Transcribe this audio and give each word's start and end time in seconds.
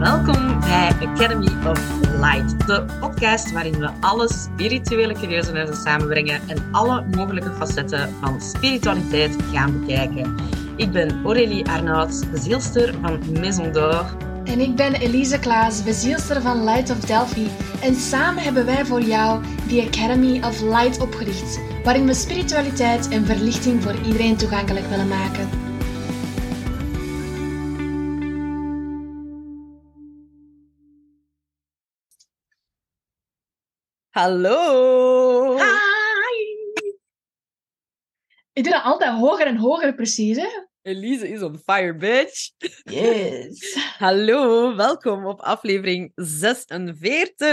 Welkom 0.00 0.60
bij 0.60 0.92
Academy 1.06 1.66
of 1.66 1.80
Light, 2.20 2.66
de 2.66 2.84
podcast 3.00 3.52
waarin 3.52 3.78
we 3.78 3.90
alle 4.00 4.32
spirituele 4.32 5.14
curieusenissen 5.14 5.76
samenbrengen 5.76 6.40
en 6.48 6.68
alle 6.72 7.04
mogelijke 7.16 7.52
facetten 7.52 8.14
van 8.20 8.40
spiritualiteit 8.40 9.36
gaan 9.52 9.80
bekijken. 9.80 10.34
Ik 10.76 10.90
ben 10.90 11.24
Aurélie 11.24 11.68
Arnaud, 11.68 12.30
bezielster 12.30 12.94
van 13.00 13.40
Maison 13.40 13.72
d'Or. 13.72 14.16
En 14.44 14.60
ik 14.60 14.76
ben 14.76 14.94
Elise 14.94 15.38
Klaas, 15.38 15.84
bezielster 15.84 16.42
van 16.42 16.64
Light 16.64 16.90
of 16.90 17.00
Delphi. 17.00 17.48
En 17.82 17.94
samen 17.94 18.42
hebben 18.42 18.66
wij 18.66 18.84
voor 18.84 19.02
jou 19.02 19.42
de 19.68 19.86
Academy 19.86 20.42
of 20.44 20.60
Light 20.60 21.00
opgericht, 21.00 21.60
waarin 21.84 22.06
we 22.06 22.14
spiritualiteit 22.14 23.08
en 23.08 23.26
verlichting 23.26 23.82
voor 23.82 23.94
iedereen 24.06 24.36
toegankelijk 24.36 24.86
willen 24.86 25.08
maken. 25.08 25.69
Hallo! 34.20 35.56
Hi! 35.56 36.36
Ik 38.52 38.62
doe 38.62 38.72
dat 38.72 38.82
altijd 38.82 39.12
hoger 39.12 39.46
en 39.46 39.56
hoger, 39.56 39.94
precies, 39.94 40.36
hè? 40.36 40.48
Elise 40.82 41.28
is 41.28 41.42
on 41.42 41.58
fire, 41.58 41.94
bitch. 41.94 42.50
Yes. 42.84 43.76
Hallo, 43.98 44.74
welkom 44.76 45.26
op 45.26 45.40
aflevering 45.40 46.12
46. 46.14 47.46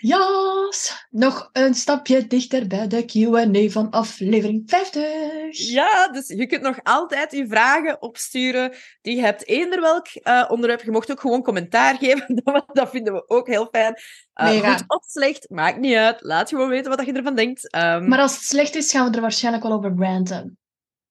Yes! 0.00 1.06
Nog 1.10 1.50
een 1.52 1.74
stapje 1.74 2.26
dichter 2.26 2.66
bij 2.66 2.86
de 2.86 3.04
Q&A 3.04 3.68
van 3.70 3.90
aflevering 3.90 4.62
50. 4.66 5.70
Ja, 5.70 6.08
dus 6.08 6.28
je 6.28 6.46
kunt 6.46 6.62
nog 6.62 6.78
altijd 6.82 7.32
je 7.32 7.46
vragen 7.46 8.02
opsturen 8.02 8.72
die 9.02 9.16
je 9.16 9.22
hebt. 9.22 9.46
Eender 9.46 9.80
welk 9.80 10.06
eh, 10.06 10.44
onderwerp. 10.48 10.82
Je 10.82 10.90
mocht 10.90 11.10
ook 11.10 11.20
gewoon 11.20 11.42
commentaar 11.42 11.96
geven. 12.02 12.42
Dat, 12.72 12.90
vinden 12.90 13.12
we 13.12 13.28
ook 13.28 13.46
heel 13.46 13.68
fijn. 13.70 13.94
Uh, 14.40 14.46
Mega. 14.46 14.76
goed 14.76 14.84
of 14.86 15.04
slecht, 15.04 15.50
maakt 15.50 15.78
niet 15.78 15.96
uit. 15.96 16.16
Laat 16.20 16.48
gewoon 16.48 16.68
weten 16.68 16.96
wat 16.96 17.06
je 17.06 17.12
ervan 17.12 17.34
denkt. 17.34 17.70
Ehm, 17.70 18.08
Maar 18.08 18.20
als 18.20 18.34
het 18.34 18.44
slecht 18.44 18.74
is, 18.74 18.90
gaan 18.90 19.08
we 19.10 19.14
er 19.14 19.20
waarschijnlijk 19.20 19.64
wel 19.64 19.72
over 19.72 19.94
ranten. 19.96 20.58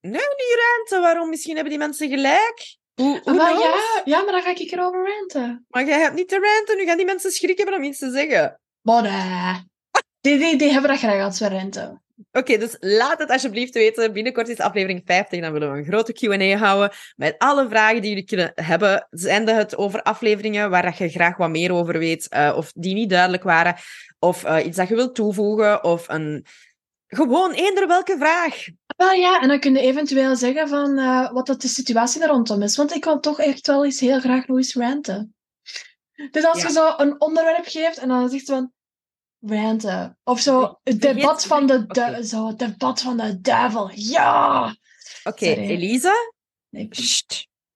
Nee, 0.09 0.27
niet 0.37 0.59
ruimte. 0.59 0.99
Waarom? 0.99 1.29
Misschien 1.29 1.53
hebben 1.53 1.71
die 1.73 1.81
mensen 1.81 2.09
gelijk. 2.09 2.77
Hoe, 2.93 3.21
hoe 3.23 3.33
Maar 3.33 3.53
ja, 3.53 4.01
ja, 4.05 4.21
maar 4.21 4.31
dan 4.31 4.41
ga 4.41 4.49
ik 4.49 4.71
erover 4.71 5.07
ranten. 5.07 5.65
Maar 5.69 5.85
jij 5.85 5.99
hebt 5.99 6.15
niet 6.15 6.29
te 6.29 6.39
ranten. 6.39 6.77
Nu 6.77 6.85
gaan 6.85 6.97
die 6.97 7.05
mensen 7.05 7.31
schrik 7.31 7.57
hebben 7.57 7.75
om 7.75 7.83
iets 7.83 7.99
te 7.99 8.11
zeggen. 8.11 8.59
Maar 8.81 9.01
nee. 9.01 9.63
Die, 10.21 10.37
die, 10.37 10.57
die 10.57 10.71
hebben 10.71 10.89
dat 10.89 10.99
graag 10.99 11.23
als 11.23 11.39
we 11.39 11.49
ranten. 11.49 12.03
Oké, 12.31 12.57
dus 12.57 12.77
laat 12.79 13.19
het 13.19 13.29
alsjeblieft 13.29 13.73
weten. 13.73 14.13
Binnenkort 14.13 14.47
is 14.47 14.59
aflevering 14.59 15.01
50. 15.05 15.41
Dan 15.41 15.51
willen 15.51 15.71
we 15.71 15.77
een 15.77 15.85
grote 15.85 16.13
Q&A 16.13 16.57
houden 16.57 16.97
met 17.15 17.35
alle 17.37 17.69
vragen 17.69 18.01
die 18.01 18.09
jullie 18.09 18.25
kunnen 18.25 18.51
hebben. 18.55 19.07
Zende 19.09 19.53
het 19.53 19.77
over 19.77 20.01
afleveringen 20.01 20.69
waar 20.69 20.81
dat 20.81 20.97
je 20.97 21.09
graag 21.09 21.37
wat 21.37 21.49
meer 21.49 21.71
over 21.71 21.99
weet, 21.99 22.27
eh, 22.27 22.53
of 22.55 22.71
die 22.75 22.93
niet 22.93 23.09
duidelijk 23.09 23.43
waren, 23.43 23.75
of 24.19 24.43
eh, 24.43 24.65
iets 24.65 24.77
dat 24.77 24.87
je 24.87 24.95
wilt 24.95 25.15
toevoegen, 25.15 25.83
of 25.83 26.07
een... 26.07 26.45
Gewoon 27.07 27.51
eender 27.51 27.87
welke 27.87 28.17
vraag. 28.17 28.63
Wel 28.97 29.11
ja, 29.11 29.41
en 29.41 29.47
dan 29.47 29.59
kun 29.59 29.73
je 29.73 29.79
eventueel 29.79 30.35
zeggen 30.35 30.67
van 30.67 30.97
eh, 30.97 31.31
wat 31.31 31.45
dat 31.47 31.61
de 31.61 31.67
situatie 31.67 32.21
er 32.21 32.27
rondom 32.27 32.61
is. 32.61 32.75
Want 32.77 32.95
ik 32.95 33.03
wil 33.03 33.19
toch 33.19 33.39
echt 33.39 33.67
wel 33.67 33.85
eens 33.85 33.99
heel 33.99 34.19
graag 34.19 34.47
nog 34.47 34.57
eens 34.57 34.75
ranten. 34.75 35.35
Dus 36.31 36.45
als 36.45 36.61
Ja. 36.61 36.67
je 36.67 36.73
zo 36.73 36.93
een 36.97 37.21
onderwerp 37.21 37.65
geeft 37.65 37.97
en 37.97 38.07
dan 38.07 38.29
zegt 38.29 38.45
van 38.45 38.71
ranten. 39.39 40.17
Of 40.23 40.39
zo 40.39 40.79
het 40.83 41.01
debat 41.01 41.45
van 41.45 41.65
de, 41.67 41.85
du- 41.85 42.23
zo, 42.23 42.47
het 42.47 42.59
debat 42.59 43.01
van 43.01 43.17
de 43.17 43.41
duivel. 43.41 43.89
Ja! 43.93 44.75
Oké, 45.23 45.45
Sorry. 45.45 45.69
Elisa, 45.69 46.13
Nee. 46.69 46.89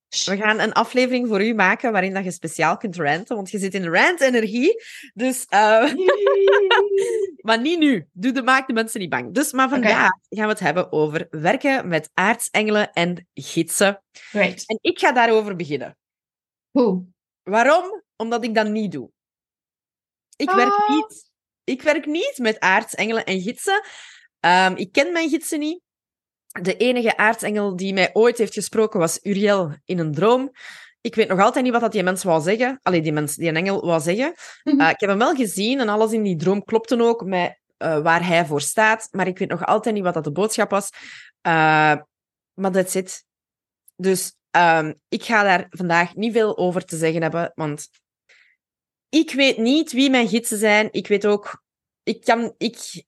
We 0.10 0.38
gaan 0.38 0.60
een 0.60 0.74
aflevering 0.74 1.28
voor 1.28 1.44
u 1.46 1.54
maken 1.54 1.92
waarin 1.92 2.14
dat 2.14 2.24
je 2.24 2.32
speciaal 2.32 2.78
kunt 2.78 2.96
ranten, 2.96 3.36
want 3.36 3.50
je 3.50 3.60
zit 3.60 3.74
in 3.74 3.86
rant-energie. 3.88 4.84
Dus... 5.14 5.46
eh, 5.46 5.94
Maar 7.42 7.62
niet 7.62 7.80
nu. 7.80 8.08
Doe 8.12 8.32
de, 8.32 8.42
maak 8.44 8.68
de 8.68 8.74
mensen 8.74 9.00
niet 9.00 9.10
bang. 9.10 9.34
Dus, 9.34 9.52
maar 9.52 9.70
vandaag 9.70 10.10
gaan 10.30 10.44
we 10.46 10.52
het 10.52 10.60
hebben 10.60 10.92
over 10.92 11.28
werken 11.30 11.88
met 11.88 12.10
aartsengelen 12.14 12.92
en 12.94 13.28
gidsen. 13.34 14.04
Right. 14.32 14.64
En 14.68 14.78
ik 14.82 15.00
ga 15.00 15.12
daarover 15.12 15.56
beginnen. 15.56 15.98
Hoe? 16.72 17.04
Waarom? 17.44 18.04
Omdat 18.16 18.44
ik 18.44 18.56
dat 18.56 18.68
niet 18.68 18.92
doe. 18.92 19.10
Ik, 20.36 20.50
werk, 20.52 20.72
Ah. 20.74 20.90
niet, 20.90 21.32
ik 21.64 21.82
werk 21.82 22.06
niet 22.06 22.38
met 22.38 22.60
aartsengelen 22.60 23.26
en 23.26 23.42
gidsen. 23.42 23.84
Ehm, 24.40 24.76
ik 24.76 24.92
ken 24.92 25.12
mijn 25.12 25.30
gidsen 25.30 25.60
niet. 25.60 25.82
De 26.62 26.78
enige 26.78 27.18
aartsengel 27.18 27.76
die 27.76 27.94
mij 27.94 28.10
ooit 28.14 28.38
heeft 28.38 28.54
gesproken 28.54 29.00
was 29.00 29.20
Uriel 29.24 29.74
in 29.86 30.00
een 30.00 30.14
droom. 30.14 30.52
Ik 31.02 31.16
weet 31.16 31.28
nog 31.28 31.40
altijd 31.40 31.64
niet 31.64 31.74
wat 31.74 31.82
dat 31.82 31.92
die 31.92 32.04
mens 32.04 32.24
wou 32.24 32.42
zeggen. 32.42 32.80
Allee, 32.82 33.02
die, 33.02 33.12
mens, 33.12 33.36
die 33.36 33.48
een 33.48 33.56
engel 33.56 33.86
wou 33.86 34.02
zeggen. 34.02 34.34
Mhm. 34.64 34.82
Uh, 34.82 34.90
ik 34.90 35.00
heb 35.00 35.10
hem 35.10 35.18
wel 35.18 35.36
gezien 35.36 35.80
en 35.80 35.90
alles 35.90 36.12
in 36.12 36.24
die 36.24 36.36
droom 36.36 36.64
klopte 36.64 37.02
ook 37.02 37.26
met 37.26 37.60
uh, 37.78 38.02
waar 38.02 38.26
hij 38.26 38.46
voor 38.46 38.62
staat. 38.62 39.08
Maar 39.12 39.28
ik 39.28 39.38
weet 39.38 39.50
nog 39.50 39.66
altijd 39.66 39.96
niet 39.96 40.04
wat 40.04 40.14
dat 40.14 40.24
de 40.24 40.32
boodschap 40.32 40.70
was. 40.70 40.90
Uh, 41.48 41.96
maar 42.54 42.72
that's 42.72 42.96
it. 42.96 43.26
Dus 43.96 44.34
um, 44.52 45.00
ik 45.10 45.24
ga 45.24 45.44
daar 45.44 45.68
vandaag 45.70 46.16
niet 46.16 46.34
veel 46.34 46.58
over 46.58 46.86
te 46.86 46.98
zeggen 46.98 47.22
hebben, 47.22 47.52
want 47.56 47.90
ik 49.10 49.32
weet 49.32 49.58
niet 49.58 49.92
wie 49.92 50.10
mijn 50.10 50.28
gidsen 50.28 50.58
zijn. 50.58 50.88
Ik 50.92 51.08
weet 51.08 51.26
ook... 51.26 51.64
Ik, 52.04 52.22
kan, 52.22 52.54
ik, 52.58 53.06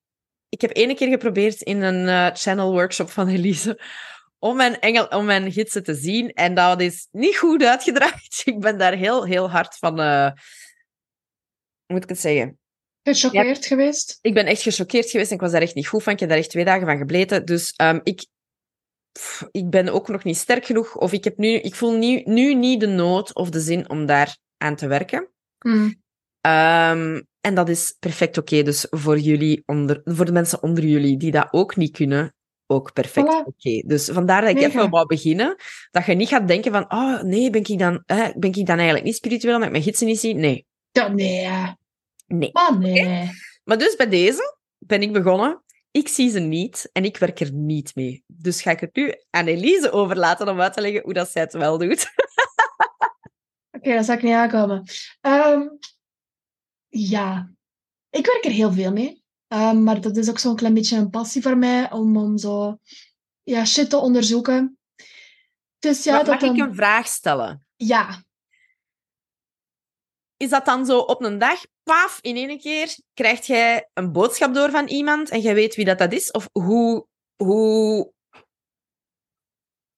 ik 0.51 0.61
heb 0.61 0.75
ene 0.75 0.95
keer 0.95 1.07
geprobeerd 1.07 1.61
in 1.61 1.81
een 1.81 2.07
uh, 2.07 2.29
channel 2.33 2.71
workshop 2.71 3.09
van 3.09 3.27
Elise 3.27 3.79
om 4.39 4.55
mijn, 4.55 4.79
engel, 4.79 5.05
om 5.05 5.25
mijn 5.25 5.51
gidsen 5.51 5.83
te 5.83 5.95
zien. 5.95 6.33
En 6.33 6.53
dat 6.53 6.81
is 6.81 7.07
niet 7.11 7.37
goed 7.37 7.63
uitgedraaid. 7.63 8.41
Ik 8.45 8.59
ben 8.59 8.77
daar 8.77 8.93
heel, 8.93 9.25
heel 9.25 9.49
hard 9.49 9.77
van... 9.77 9.99
Uh, 9.99 10.25
hoe 11.85 11.95
moet 11.95 12.03
ik 12.03 12.09
het 12.09 12.19
zeggen? 12.19 12.59
Gechoqueerd 13.03 13.63
ja, 13.63 13.67
geweest? 13.67 14.19
Ik 14.21 14.33
ben 14.33 14.45
echt 14.45 14.61
gechoqueerd 14.61 15.09
geweest 15.09 15.29
en 15.29 15.35
ik 15.35 15.41
was 15.41 15.51
daar 15.51 15.61
echt 15.61 15.75
niet 15.75 15.87
goed 15.87 16.03
van. 16.03 16.13
Ik 16.13 16.19
heb 16.19 16.29
daar 16.29 16.37
echt 16.37 16.49
twee 16.49 16.65
dagen 16.65 16.85
van 16.85 16.97
gebleten. 16.97 17.45
Dus 17.45 17.73
um, 17.81 17.99
ik, 18.03 18.25
pff, 19.11 19.47
ik 19.51 19.69
ben 19.69 19.89
ook 19.89 20.07
nog 20.07 20.23
niet 20.23 20.37
sterk 20.37 20.65
genoeg. 20.65 20.95
Of 20.95 21.11
ik, 21.11 21.23
heb 21.23 21.37
nu, 21.37 21.47
ik 21.47 21.75
voel 21.75 21.97
nu, 21.97 22.21
nu 22.25 22.53
niet 22.53 22.79
de 22.79 22.87
nood 22.87 23.35
of 23.35 23.49
de 23.49 23.59
zin 23.59 23.89
om 23.89 24.05
daar 24.05 24.37
aan 24.57 24.75
te 24.75 24.87
werken. 24.87 25.29
Mm. 25.59 26.01
Um, 26.47 27.27
en 27.41 27.55
dat 27.55 27.69
is 27.69 27.95
perfect 27.99 28.37
oké. 28.37 28.53
Okay. 28.53 28.65
Dus 28.65 28.87
voor 28.89 29.19
jullie, 29.19 29.63
onder, 29.65 30.01
voor 30.03 30.25
de 30.25 30.31
mensen 30.31 30.63
onder 30.63 30.83
jullie 30.83 31.17
die 31.17 31.31
dat 31.31 31.47
ook 31.51 31.75
niet 31.75 31.91
kunnen, 31.91 32.33
ook 32.67 32.93
perfect 32.93 33.27
Voilà. 33.27 33.45
oké. 33.45 33.49
Okay. 33.49 33.83
Dus 33.87 34.09
vandaar 34.09 34.41
dat 34.41 34.49
ik 34.49 34.55
Mega. 34.55 34.67
even 34.67 34.89
wou 34.89 35.05
beginnen. 35.05 35.55
Dat 35.91 36.05
je 36.05 36.13
niet 36.13 36.27
gaat 36.27 36.47
denken 36.47 36.71
van, 36.71 36.91
oh 36.93 37.21
nee, 37.21 37.49
ben 37.49 37.63
ik 37.63 37.79
dan, 37.79 38.03
eh, 38.05 38.29
ben 38.35 38.53
ik 38.53 38.65
dan 38.65 38.75
eigenlijk 38.75 39.05
niet 39.05 39.15
spiritueel 39.15 39.53
omdat 39.53 39.67
ik 39.67 39.73
mijn 39.73 39.83
gidsen 39.83 40.07
niet 40.07 40.19
zie? 40.19 40.35
Nee. 40.35 40.65
Ja, 40.91 41.07
nee. 41.07 41.49
Nee. 42.27 42.49
Maar 42.53 42.77
nee. 42.79 43.01
Okay. 43.01 43.29
Maar 43.63 43.77
dus 43.77 43.95
bij 43.95 44.09
deze 44.09 44.57
ben 44.77 45.01
ik 45.01 45.13
begonnen. 45.13 45.63
Ik 45.91 46.07
zie 46.07 46.29
ze 46.29 46.39
niet 46.39 46.89
en 46.93 47.05
ik 47.05 47.17
werk 47.17 47.39
er 47.39 47.51
niet 47.51 47.95
mee. 47.95 48.23
Dus 48.27 48.61
ga 48.61 48.71
ik 48.71 48.79
het 48.79 48.95
nu 48.95 49.13
aan 49.29 49.47
Elise 49.47 49.91
overlaten 49.91 50.49
om 50.49 50.61
uit 50.61 50.73
te 50.73 50.81
leggen 50.81 51.01
hoe 51.01 51.13
dat 51.13 51.29
zij 51.29 51.41
het 51.41 51.53
wel 51.53 51.77
doet. 51.77 52.01
Oké, 53.71 53.77
okay, 53.77 53.95
dat 53.95 54.05
zal 54.05 54.15
ik 54.15 54.21
niet 54.21 54.33
aankomen. 54.33 54.83
Um, 55.21 55.79
ja, 56.91 57.51
ik 58.09 58.25
werk 58.25 58.45
er 58.45 58.51
heel 58.51 58.71
veel 58.71 58.91
mee. 58.91 59.23
Um, 59.47 59.83
maar 59.83 60.01
dat 60.01 60.17
is 60.17 60.29
ook 60.29 60.39
zo'n 60.39 60.55
klein 60.55 60.73
beetje 60.73 60.97
een 60.97 61.09
passie 61.09 61.41
voor 61.41 61.57
mij 61.57 61.91
om, 61.91 62.17
om 62.17 62.37
zo 62.37 62.77
ja, 63.43 63.65
shit 63.65 63.89
te 63.89 63.97
onderzoeken. 63.97 64.77
Dus 65.79 66.03
ja, 66.03 66.11
maar 66.15 66.23
dat 66.23 66.33
mag 66.33 66.39
dan... 66.39 66.55
ik 66.55 66.61
een 66.61 66.75
vraag 66.75 67.07
stellen? 67.07 67.65
Ja. 67.75 68.23
Is 70.37 70.49
dat 70.49 70.65
dan 70.65 70.85
zo 70.85 70.99
op 70.99 71.23
een 71.23 71.37
dag, 71.37 71.61
paf, 71.83 72.19
in 72.21 72.35
één 72.35 72.59
keer 72.59 72.97
krijg 73.13 73.45
jij 73.45 73.89
een 73.93 74.11
boodschap 74.11 74.53
door 74.53 74.69
van 74.71 74.87
iemand 74.87 75.29
en 75.29 75.39
jij 75.39 75.53
weet 75.53 75.75
wie 75.75 75.85
dat, 75.85 75.97
dat 75.97 76.13
is? 76.13 76.31
Of 76.31 76.49
hoe, 76.51 77.07
hoe... 77.35 78.11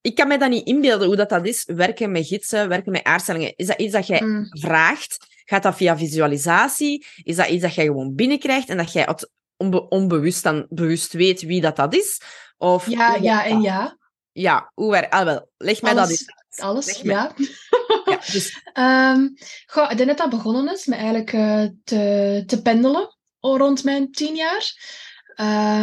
Ik 0.02 0.16
kan 0.16 0.28
me 0.28 0.38
dat 0.38 0.50
niet 0.50 0.68
inbeelden 0.68 1.08
hoe 1.08 1.16
dat, 1.16 1.30
dat 1.30 1.46
is, 1.46 1.66
werken 1.66 2.12
met 2.12 2.28
gidsen, 2.28 2.70
werken 2.70 2.92
met 2.92 3.04
aardstellingen. 3.04 3.54
Is 3.56 3.68
dat 3.68 3.80
iets 3.80 3.94
dat 3.94 4.08
jij 4.08 4.22
Mm. 4.22 4.48
vraagt? 4.50 5.33
Gaat 5.46 5.64
dat 5.64 5.76
via 5.76 5.98
visualisatie? 5.98 7.06
Is 7.24 7.36
dat 7.36 7.48
iets 7.48 7.62
dat 7.62 7.74
jij 7.74 7.86
gewoon 7.86 8.16
binnenkrijgt 8.16 8.70
en 8.70 8.78
dat 8.78 8.94
jij 8.94 9.04
het 9.04 9.32
onbe 9.58 9.88
onbewust 9.88 10.44
dan 10.44 10.66
bewust 10.70 11.14
weet 11.14 11.42
wie 11.42 11.62
dat, 11.62 11.76
dat 11.76 11.94
is? 11.94 12.22
Of 12.58 12.88
Ja, 12.88 13.16
ja 13.16 13.46
en 13.46 13.62
ja. 13.62 13.98
Ja, 14.32 14.72
hoe 14.74 14.92
werkt... 14.92 15.14
Ah, 15.14 15.24
wel, 15.26 15.50
leg 15.58 15.82
mij 15.82 15.92
Alles, 15.92 16.10
dat 16.10 16.20
eens 16.20 16.30
uit. 16.30 16.70
Alles, 16.70 17.02
ja. 17.02 17.34
Ja, 18.06 18.20
dus, 18.32 18.62
Um, 18.74 19.34
goh, 19.74 19.92
ik 19.92 19.98
denk 19.98 20.10
dat 20.10 20.18
dat 20.18 20.30
begonnen 20.30 20.74
is 20.74 20.86
met 20.86 20.98
eigenlijk 20.98 21.34
uh, 21.34 21.66
te, 21.84 22.44
te 22.46 22.62
pendelen 22.62 23.18
rond 23.40 23.84
mijn 23.84 24.12
tien 24.12 24.36
jaar. 24.36 24.74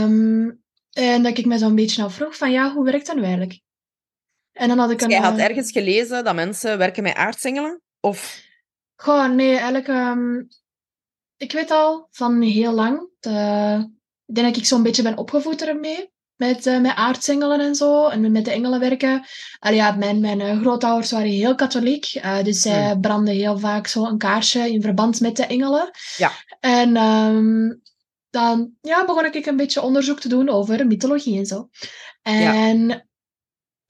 Um, 0.02 0.62
en 0.90 1.22
dat 1.22 1.38
ik 1.38 1.46
me 1.46 1.58
zo'n 1.58 1.74
beetje 1.74 2.02
afvroeg 2.02 2.36
van 2.36 2.50
ja, 2.50 2.72
hoe 2.72 2.84
werkt 2.84 3.06
dat 3.06 3.16
nu 3.16 3.22
eigenlijk? 3.22 3.60
En 4.52 4.68
dan 4.68 4.78
had 4.78 4.90
ik 4.90 4.98
dus 4.98 5.06
een... 5.06 5.12
jij 5.12 5.20
had 5.20 5.38
uh, 5.38 5.44
ergens 5.44 5.70
gelezen 5.70 6.24
dat 6.24 6.34
mensen 6.34 6.78
werken 6.78 7.02
met 7.02 7.14
aardsengelen? 7.14 7.80
Of... 8.00 8.48
Goh, 9.00 9.26
nee, 9.26 9.56
eigenlijk... 9.56 9.88
Um, 9.88 10.48
ik 11.36 11.52
weet 11.52 11.70
al 11.70 12.08
van 12.10 12.42
heel 12.42 12.72
lang... 12.72 13.08
De, 13.20 13.88
ik 14.26 14.34
denk 14.34 14.46
dat 14.46 14.56
ik 14.56 14.66
zo'n 14.66 14.82
beetje 14.82 15.02
ben 15.02 15.16
opgevoed 15.16 15.62
ermee. 15.62 16.10
met, 16.40 16.66
uh, 16.66 16.80
met 16.80 16.94
aartsengelen 16.94 17.60
en 17.60 17.74
zo. 17.74 18.08
En 18.08 18.32
met 18.32 18.44
de 18.44 18.50
engelen 18.50 18.80
werken. 18.80 19.24
Allee, 19.58 19.76
ja, 19.76 19.92
mijn, 19.92 20.20
mijn 20.20 20.40
uh, 20.40 20.60
grootouders 20.60 21.10
waren 21.10 21.30
heel 21.30 21.54
katholiek. 21.54 22.20
Dus 22.42 22.60
zij 22.60 22.90
hmm. 22.90 23.00
brandden 23.00 23.34
heel 23.34 23.58
vaak 23.58 23.86
zo 23.86 24.04
een 24.04 24.18
kaarsje 24.18 24.70
in 24.70 24.82
verband 24.82 25.20
met 25.20 25.36
de 25.36 25.46
engelen. 25.46 25.90
Ja. 26.16 26.30
En 26.60 26.96
um, 26.96 27.82
dan 28.30 28.72
ja, 28.80 29.04
begon 29.04 29.24
ik 29.24 29.46
een 29.46 29.56
beetje 29.56 29.82
onderzoek 29.82 30.20
te 30.20 30.28
doen 30.28 30.48
over 30.48 30.86
mythologie 30.86 31.38
en 31.38 31.46
zo. 31.46 31.68
En 32.22 32.88
ja, 32.88 33.04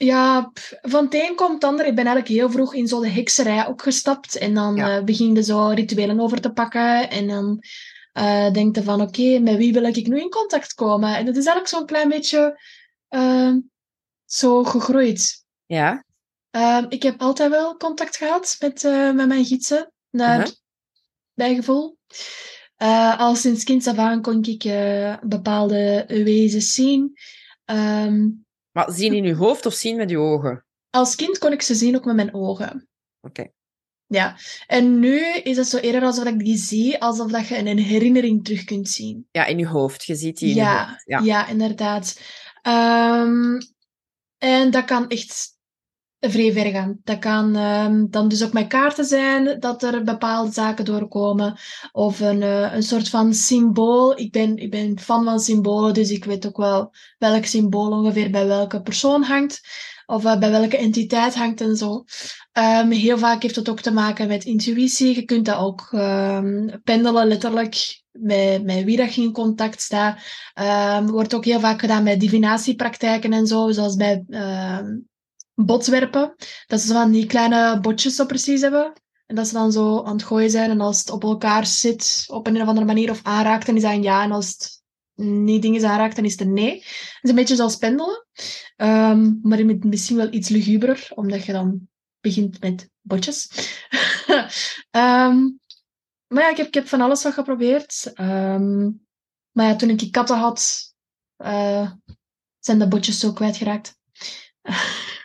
ja 0.05 0.53
van 0.81 1.05
het 1.05 1.15
een 1.15 1.35
komt 1.35 1.53
het 1.53 1.65
ander. 1.65 1.87
Ik 1.87 1.95
ben 1.95 2.07
eigenlijk 2.07 2.35
heel 2.35 2.51
vroeg 2.51 2.75
in 2.75 2.89
zo 2.89 3.01
de 3.01 3.09
hekserij 3.09 3.67
ook 3.67 3.83
gestapt. 3.83 4.37
En 4.37 4.55
dan 4.55 4.77
ja. 4.77 5.03
begin 5.03 5.35
je 5.35 5.43
zo 5.43 5.69
rituelen 5.69 6.21
over 6.21 6.41
te 6.41 6.53
pakken. 6.53 7.11
En 7.11 7.27
dan 7.27 7.63
uh, 8.15 8.51
denk 8.51 8.77
je 8.77 8.83
van, 8.83 9.01
oké, 9.01 9.39
met 9.39 9.57
wie 9.57 9.73
wil 9.73 9.85
ik 9.85 10.07
nu 10.07 10.21
in 10.21 10.31
contact 10.31 10.75
komen? 10.75 11.17
En 11.17 11.25
dat 11.25 11.37
is 11.37 11.47
eigenlijk 11.47 11.69
zo'n 11.69 11.87
klein 11.87 12.09
beetje 12.09 12.61
uh, 13.11 13.55
zo 14.25 14.65
gegroeid. 14.65 15.45
Ja. 15.67 16.05
Uh, 16.57 16.85
ik 16.89 17.03
heb 17.03 17.21
altijd 17.21 17.51
wel 17.51 17.77
contact 17.77 18.17
gehad 18.17 18.57
met, 18.59 18.83
uh, 18.83 19.13
met 19.13 19.29
mijn 19.29 19.45
gidsen, 19.45 19.93
naar 20.11 20.43
-huh. 20.43 20.51
bijgevoel. 21.35 21.97
al 23.17 23.35
sinds 23.35 23.65
kind 23.65 23.87
af 23.87 23.97
aan 23.97 24.23
kon 24.23 24.45
ik 24.45 24.63
bepaalde 25.23 26.05
wezens 26.09 26.73
zien. 26.73 27.13
Um, 27.65 28.49
maar 28.73 28.91
zien 28.93 29.15
in 29.15 29.25
je 29.25 29.35
hoofd 29.35 29.67
of 29.67 29.75
zien 29.75 29.97
met 29.97 30.11
je 30.11 30.19
ogen? 30.19 30.65
Als 30.91 31.15
kind 31.15 31.39
kon 31.39 31.53
ik 31.53 31.63
ze 31.63 31.75
zien 31.75 31.97
ook 31.97 32.05
met 32.05 32.17
mijn 32.17 32.35
ogen. 32.35 32.89
Oké. 33.21 33.41
Okay. 33.41 33.53
Ja, 34.07 34.37
en 34.67 34.99
nu 34.99 35.25
is 35.27 35.57
het 35.57 35.67
zo 35.67 35.77
eerder 35.77 36.03
alsof 36.03 36.25
ik 36.25 36.39
die 36.39 36.57
zie, 36.57 37.01
alsof 37.01 37.31
dat 37.31 37.49
je 37.49 37.59
een 37.59 37.79
herinnering 37.79 38.45
terug 38.45 38.65
kunt 38.65 38.89
zien. 38.89 39.29
Ja, 39.31 39.45
in 39.45 39.59
je 39.59 39.67
hoofd. 39.67 40.05
Je 40.05 40.15
ziet 40.15 40.39
die 40.39 40.49
in 40.49 40.55
ja, 40.55 40.81
je 40.81 40.87
hoofd. 40.87 41.05
Ja, 41.05 41.21
ja 41.21 41.47
inderdaad. 41.47 42.21
Um, 42.63 43.59
en 44.39 44.71
dat 44.71 44.85
kan 44.85 45.09
echt 45.09 45.59
vrij 46.21 46.53
ver 46.53 46.71
gaan. 46.71 47.01
Dat 47.05 47.19
kan 47.19 47.57
um, 47.57 48.11
dan 48.11 48.29
dus 48.29 48.45
ook 48.45 48.53
met 48.53 48.67
kaarten 48.67 49.05
zijn, 49.05 49.61
dat 49.61 49.83
er 49.83 50.05
bepaalde 50.05 50.53
zaken 50.53 50.85
doorkomen. 50.85 51.59
Of 51.93 52.21
een, 52.21 52.41
uh, 52.41 52.75
een 52.75 52.83
soort 52.83 53.09
van 53.09 53.35
symbool. 53.35 54.19
Ik 54.19 54.33
ben, 54.33 54.57
ik 54.57 54.71
ben 54.71 54.99
fan 54.99 55.25
van 55.25 55.41
symbolen, 55.41 55.95
dus 55.95 56.11
ik 56.11 56.25
weet 56.25 56.47
ook 56.47 56.57
wel 56.57 56.93
welk 57.19 57.45
symbool 57.45 57.91
ongeveer 57.91 58.31
bij 58.31 58.47
welke 58.47 58.83
persoon 58.83 59.23
hangt 59.23 59.61
of 60.07 60.25
uh, 60.25 60.39
bij 60.39 60.51
welke 60.51 60.77
entiteit 60.77 61.35
hangt 61.35 61.61
en 61.61 61.77
zo. 61.77 62.05
Um, 62.59 62.91
heel 62.91 63.19
vaak 63.19 63.43
heeft 63.43 63.57
het 63.57 63.69
ook 63.69 63.81
te 63.81 63.93
maken 63.93 64.29
met 64.29 64.45
intuïtie. 64.45 65.15
Je 65.15 65.25
kunt 65.25 65.45
dat 65.45 65.57
ook 65.57 65.89
um, 65.93 66.81
pendelen, 66.85 67.27
letterlijk, 67.27 68.03
met, 68.11 68.65
met 68.65 68.85
wie 68.85 68.97
dat 68.97 69.15
je 69.15 69.23
in 69.23 69.33
contact 69.33 69.81
staat. 69.81 70.19
Wordt 71.07 71.35
ook 71.35 71.45
heel 71.45 71.61
vaak 71.61 71.81
gedaan 71.81 72.03
met 72.03 72.21
divinatiepraktijken 72.21 73.33
en 73.33 73.47
zo, 73.47 73.71
zoals 73.71 73.97
bij 73.97 74.25
botswerpen. 75.67 76.35
Dat 76.67 76.81
ze 76.81 76.93
van 76.93 77.11
die 77.11 77.27
kleine 77.27 77.81
botjes 77.81 78.15
zo 78.15 78.27
precies 78.27 78.61
hebben. 78.61 78.93
En 79.27 79.37
dat 79.37 79.47
ze 79.47 79.53
dan 79.53 79.73
zo 79.73 80.03
aan 80.05 80.13
het 80.13 80.23
gooien 80.23 80.51
zijn. 80.51 80.71
En 80.71 80.81
als 80.81 80.99
het 80.99 81.11
op 81.11 81.23
elkaar 81.23 81.67
zit, 81.67 82.25
op 82.27 82.47
een 82.47 82.63
of 82.63 82.69
andere 82.69 82.87
manier, 82.87 83.11
of 83.11 83.21
aanraakt, 83.23 83.67
dan 83.67 83.77
is 83.77 83.83
dat 83.83 83.93
een 83.93 84.03
ja. 84.03 84.23
En 84.23 84.33
als 84.33 84.49
het 84.49 84.83
niet 85.27 85.63
dingen 85.63 85.85
aanraakt, 85.85 86.17
dan 86.17 86.25
is 86.25 86.33
het 86.33 86.41
een 86.41 86.53
nee. 86.53 86.75
Het 86.75 87.19
is 87.21 87.31
een 87.31 87.35
beetje 87.35 87.57
zoals 87.57 87.77
pendelen. 87.77 88.27
Um, 88.77 89.39
maar 89.43 89.65
misschien 89.65 90.17
wel 90.17 90.33
iets 90.33 90.49
luguberer, 90.49 91.09
omdat 91.15 91.45
je 91.45 91.53
dan 91.53 91.89
begint 92.21 92.61
met 92.61 92.91
botjes. 93.01 93.51
um, 94.91 95.61
maar 96.33 96.43
ja, 96.43 96.51
ik 96.51 96.57
heb, 96.57 96.67
ik 96.67 96.75
heb 96.75 96.89
van 96.89 97.01
alles 97.01 97.23
wat 97.23 97.33
geprobeerd. 97.33 98.13
Um, 98.21 99.07
maar 99.51 99.67
ja, 99.67 99.77
toen 99.77 99.89
ik 99.89 100.13
katten 100.13 100.37
had, 100.37 100.93
uh, 101.39 101.91
zijn 102.59 102.79
de 102.79 102.89
botjes 102.89 103.19
zo 103.19 103.33
kwijtgeraakt. 103.33 103.99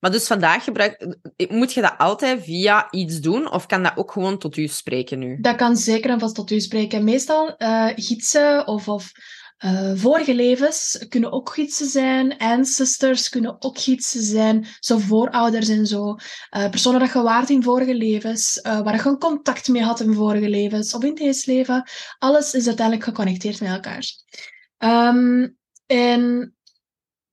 Maar 0.00 0.10
dus 0.10 0.26
vandaag 0.26 0.64
gebruik... 0.64 1.16
Moet 1.48 1.72
je 1.72 1.80
dat 1.80 1.94
altijd 1.98 2.42
via 2.42 2.90
iets 2.90 3.20
doen? 3.20 3.52
Of 3.52 3.66
kan 3.66 3.82
dat 3.82 3.96
ook 3.96 4.12
gewoon 4.12 4.38
tot 4.38 4.56
u 4.56 4.66
spreken 4.66 5.18
nu? 5.18 5.38
Dat 5.40 5.56
kan 5.56 5.76
zeker 5.76 6.10
en 6.10 6.20
vast 6.20 6.34
tot 6.34 6.50
u 6.50 6.60
spreken. 6.60 7.04
Meestal 7.04 7.54
uh, 7.58 7.88
gidsen 7.94 8.66
of, 8.66 8.88
of 8.88 9.12
uh, 9.64 9.92
vorige 9.94 10.34
levens 10.34 11.04
kunnen 11.08 11.32
ook 11.32 11.52
gidsen 11.52 11.86
zijn. 11.86 12.38
Ancestors 12.38 13.28
kunnen 13.28 13.56
ook 13.58 13.78
gidsen 13.78 14.22
zijn. 14.22 14.66
Zo 14.78 14.98
voorouders 14.98 15.68
en 15.68 15.86
zo. 15.86 16.16
Uh, 16.56 16.70
personen 16.70 17.00
dat 17.00 17.12
je 17.12 17.22
waard 17.22 17.50
in 17.50 17.62
vorige 17.62 17.94
levens. 17.94 18.60
waar 18.62 18.94
je 18.94 19.08
een 19.08 19.18
contact 19.18 19.68
mee 19.68 19.82
had 19.82 20.00
in 20.00 20.14
vorige 20.14 20.48
levens. 20.48 20.94
Of 20.94 21.04
in 21.04 21.14
deze 21.14 21.52
leven. 21.52 21.88
Alles 22.18 22.54
is 22.54 22.66
uiteindelijk 22.66 23.06
geconnecteerd 23.06 23.60
met 23.60 23.70
elkaar. 23.70 24.04
Um, 24.78 25.56
en 25.86 26.53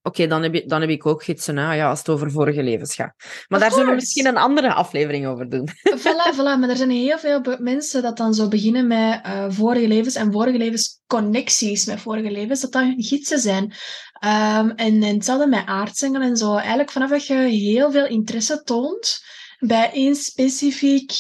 Oké, 0.04 0.22
okay, 0.22 0.28
dan, 0.28 0.44
heb 0.44 0.70
dan 0.70 0.82
heb 0.82 0.90
ik 0.90 1.06
ook 1.06 1.24
gidsen, 1.24 1.58
hè, 1.58 1.74
ja, 1.74 1.90
als 1.90 2.00
het 2.00 2.10
over 2.10 2.32
vorige 2.32 2.64
levens 2.64 2.96
gaat. 2.96 3.14
Maar 3.48 3.60
daar 3.60 3.72
zullen 3.72 3.90
we 3.90 3.96
misschien 3.96 4.26
een 4.26 4.38
andere 4.38 4.74
aflevering 4.74 5.28
over 5.28 5.50
doen. 5.50 5.70
Voilà, 5.98 6.36
voilà. 6.36 6.60
Maar 6.60 6.70
er 6.70 6.78
zijn 6.78 6.90
heel 6.90 7.20
veel 7.20 7.42
mensen 7.60 8.02
dat 8.02 8.18
dan 8.18 8.34
zo 8.34 8.48
beginnen 8.48 8.88
met 8.88 9.26
uh, 9.26 9.46
vorige 9.50 9.88
levens 9.88 10.16
en 10.16 10.32
vorige 10.32 10.58
levens 10.58 11.02
connecties 11.08 11.86
met 11.86 12.00
vorige 12.00 12.32
levens, 12.32 12.62
dat 12.62 12.72
dat 12.72 12.82
hun 12.82 13.04
gidsen 13.04 13.40
zijn. 13.40 13.64
Um, 13.64 14.70
en, 14.70 15.04
en 15.04 15.04
hetzelfde 15.04 15.48
met 15.48 15.66
aardsengelen 15.66 16.28
en 16.28 16.38
zo. 16.38 16.56
Eigenlijk 16.56 16.92
vanaf 16.92 17.10
dat 17.10 17.28
je 17.28 17.36
heel 17.36 17.92
veel 17.92 18.06
interesse 18.06 18.62
toont 18.64 19.24
bij 19.60 19.92
één 19.94 20.16
specifiek 20.16 21.12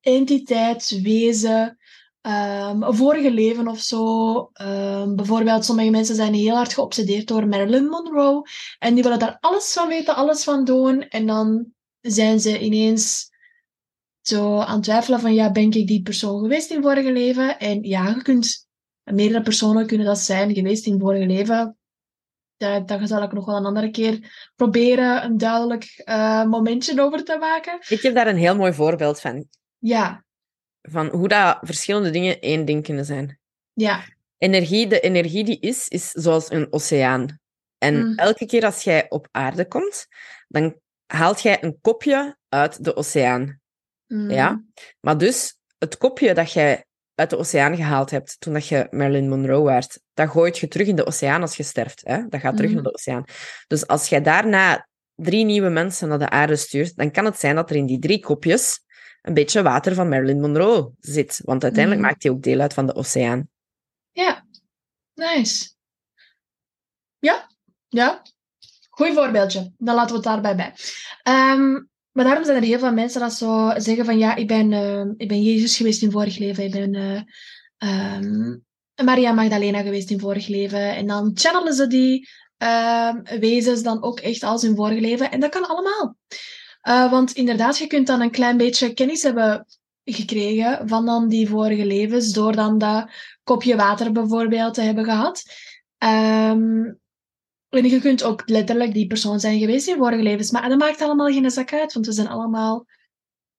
entiteit, 0.00 1.00
wezen, 1.02 1.77
um, 2.28 2.82
een 2.82 2.94
vorige 2.94 3.30
leven 3.30 3.68
of 3.68 3.80
zo. 3.80 4.36
Um, 4.62 5.16
bijvoorbeeld, 5.16 5.64
sommige 5.64 5.90
mensen 5.90 6.14
zijn 6.14 6.34
heel 6.34 6.54
hard 6.54 6.74
geobsedeerd 6.74 7.28
door 7.28 7.46
Marilyn 7.46 7.88
Monroe. 7.88 8.48
En 8.78 8.94
die 8.94 9.02
willen 9.02 9.18
daar 9.18 9.36
alles 9.40 9.72
van 9.72 9.88
weten, 9.88 10.16
alles 10.16 10.44
van 10.44 10.64
doen. 10.64 11.02
En 11.02 11.26
dan 11.26 11.66
zijn 12.00 12.40
ze 12.40 12.60
ineens 12.60 13.30
zo 14.20 14.58
aan 14.58 14.74
het 14.74 14.82
twijfelen 14.82 15.20
van, 15.20 15.34
ja, 15.34 15.52
ben 15.52 15.70
ik 15.70 15.86
die 15.86 16.02
persoon 16.02 16.40
geweest 16.40 16.70
in 16.70 16.82
vorige 16.82 17.12
leven? 17.12 17.58
En 17.58 17.82
ja, 17.82 18.08
je 18.08 18.22
kunt, 18.22 18.66
meerdere 19.02 19.42
personen 19.42 19.86
kunnen 19.86 20.06
dat 20.06 20.18
zijn 20.18 20.54
geweest 20.54 20.86
in 20.86 20.98
vorige 20.98 21.26
leven. 21.26 21.76
Daar, 22.56 22.86
daar 22.86 23.06
zal 23.06 23.22
ik 23.22 23.32
nog 23.32 23.44
wel 23.44 23.56
een 23.56 23.64
andere 23.64 23.90
keer 23.90 24.50
proberen 24.56 25.24
een 25.24 25.38
duidelijk 25.38 26.02
uh, 26.04 26.44
momentje 26.44 27.02
over 27.02 27.24
te 27.24 27.36
maken. 27.40 27.78
Ik 27.88 28.02
heb 28.02 28.14
daar 28.14 28.26
een 28.26 28.36
heel 28.36 28.56
mooi 28.56 28.72
voorbeeld 28.72 29.20
van. 29.20 29.46
Ja, 29.78 30.24
van 30.82 31.06
hoe 31.08 31.28
dat 31.28 31.58
verschillende 31.60 32.10
dingen 32.10 32.40
één 32.40 32.64
ding 32.64 32.84
kunnen 32.84 33.04
zijn. 33.04 33.38
Ja. 33.72 34.04
Energie, 34.38 34.86
de 34.86 35.00
energie 35.00 35.44
die 35.44 35.60
is, 35.60 35.88
is 35.88 36.10
zoals 36.10 36.50
een 36.50 36.72
oceaan. 36.72 37.40
En 37.78 37.94
mm. 37.94 38.14
elke 38.14 38.46
keer 38.46 38.64
als 38.64 38.82
jij 38.82 39.06
op 39.08 39.28
aarde 39.30 39.68
komt, 39.68 40.06
dan 40.48 40.80
haalt 41.06 41.40
jij 41.40 41.64
een 41.64 41.78
kopje 41.80 42.36
uit 42.48 42.84
de 42.84 42.96
oceaan. 42.96 43.60
Mm. 44.06 44.30
Ja? 44.30 44.64
Maar 45.00 45.18
dus, 45.18 45.58
het 45.78 45.96
kopje 45.96 46.34
dat 46.34 46.52
jij 46.52 46.84
uit 47.14 47.30
de 47.30 47.38
oceaan 47.38 47.76
gehaald 47.76 48.10
hebt 48.10 48.36
toen 48.38 48.52
dat 48.52 48.66
je 48.66 48.86
Marilyn 48.90 49.28
Monroe 49.28 49.64
werd, 49.64 50.00
dat 50.14 50.30
gooit 50.30 50.58
je 50.58 50.68
terug 50.68 50.86
in 50.86 50.96
de 50.96 51.06
oceaan 51.06 51.40
als 51.40 51.56
je 51.56 51.62
sterft. 51.62 52.00
Hè? 52.04 52.28
Dat 52.28 52.40
gaat 52.40 52.56
terug 52.56 52.70
mm. 52.70 52.74
naar 52.76 52.84
de 52.84 52.92
oceaan. 52.92 53.24
Dus 53.66 53.86
als 53.86 54.08
jij 54.08 54.20
daarna 54.20 54.88
drie 55.14 55.44
nieuwe 55.44 55.68
mensen 55.68 56.08
naar 56.08 56.18
de 56.18 56.30
aarde 56.30 56.56
stuurt, 56.56 56.96
dan 56.96 57.10
kan 57.10 57.24
het 57.24 57.38
zijn 57.38 57.54
dat 57.54 57.70
er 57.70 57.76
in 57.76 57.86
die 57.86 57.98
drie 57.98 58.20
kopjes 58.20 58.80
een 59.28 59.34
beetje 59.34 59.62
water 59.62 59.94
van 59.94 60.08
Marilyn 60.08 60.40
Monroe 60.40 60.92
zit. 61.00 61.40
Want 61.44 61.62
uiteindelijk 61.62 62.02
mm. 62.02 62.08
maakt 62.08 62.22
hij 62.22 62.32
ook 62.32 62.42
deel 62.42 62.60
uit 62.60 62.74
van 62.74 62.86
de 62.86 62.94
oceaan. 62.94 63.48
Ja, 64.12 64.46
nice. 65.14 65.70
Ja, 67.18 67.50
ja. 67.88 68.22
Goed 68.90 69.12
voorbeeldje. 69.14 69.72
Dan 69.78 69.94
laten 69.94 70.10
we 70.10 70.14
het 70.14 70.24
daarbij 70.24 70.56
bij. 70.56 70.74
Um, 71.54 71.88
maar 72.12 72.24
daarom 72.24 72.44
zijn 72.44 72.56
er 72.56 72.62
heel 72.62 72.78
veel 72.78 72.92
mensen 72.92 73.20
dat 73.20 73.32
zo 73.32 73.72
zeggen 73.76 74.04
van 74.04 74.18
ja, 74.18 74.34
ik 74.34 74.46
ben, 74.46 74.72
uh, 74.72 75.04
ik 75.16 75.28
ben 75.28 75.42
Jezus 75.42 75.76
geweest 75.76 76.02
in 76.02 76.10
vorig 76.10 76.38
leven. 76.38 76.64
Ik 76.64 76.70
ben 76.70 76.94
uh, 76.94 77.20
um, 78.16 78.64
Maria 79.04 79.32
Magdalena 79.32 79.82
geweest 79.82 80.10
in 80.10 80.20
vorig 80.20 80.48
leven. 80.48 80.96
En 80.96 81.06
dan 81.06 81.30
channelen 81.34 81.74
ze 81.74 81.86
die 81.86 82.28
uh, 82.62 83.14
wezens 83.40 83.82
dan 83.82 84.02
ook 84.02 84.20
echt 84.20 84.42
als 84.42 84.64
in 84.64 84.76
vorig 84.76 85.00
leven. 85.00 85.30
En 85.30 85.40
dat 85.40 85.50
kan 85.50 85.68
allemaal. 85.68 86.16
Uh, 86.82 87.10
want 87.10 87.32
inderdaad, 87.32 87.78
je 87.78 87.86
kunt 87.86 88.06
dan 88.06 88.20
een 88.20 88.30
klein 88.30 88.56
beetje 88.56 88.94
kennis 88.94 89.22
hebben 89.22 89.66
gekregen 90.04 90.88
van 90.88 91.06
dan 91.06 91.28
die 91.28 91.48
vorige 91.48 91.86
levens, 91.86 92.32
door 92.32 92.52
dan 92.52 92.78
dat 92.78 93.10
kopje 93.44 93.76
water 93.76 94.12
bijvoorbeeld 94.12 94.74
te 94.74 94.82
hebben 94.82 95.04
gehad. 95.04 95.42
Um, 96.04 96.98
en 97.68 97.84
je 97.84 98.00
kunt 98.00 98.22
ook 98.22 98.42
letterlijk 98.46 98.92
die 98.92 99.06
persoon 99.06 99.40
zijn 99.40 99.58
geweest 99.58 99.88
in 99.88 99.96
vorige 99.96 100.22
levens. 100.22 100.50
Maar 100.50 100.68
dat 100.68 100.78
maakt 100.78 101.02
allemaal 101.02 101.26
geen 101.26 101.50
zak 101.50 101.72
uit, 101.72 101.92
want 101.92 102.06
we 102.06 102.12
zijn 102.12 102.28
allemaal 102.28 102.86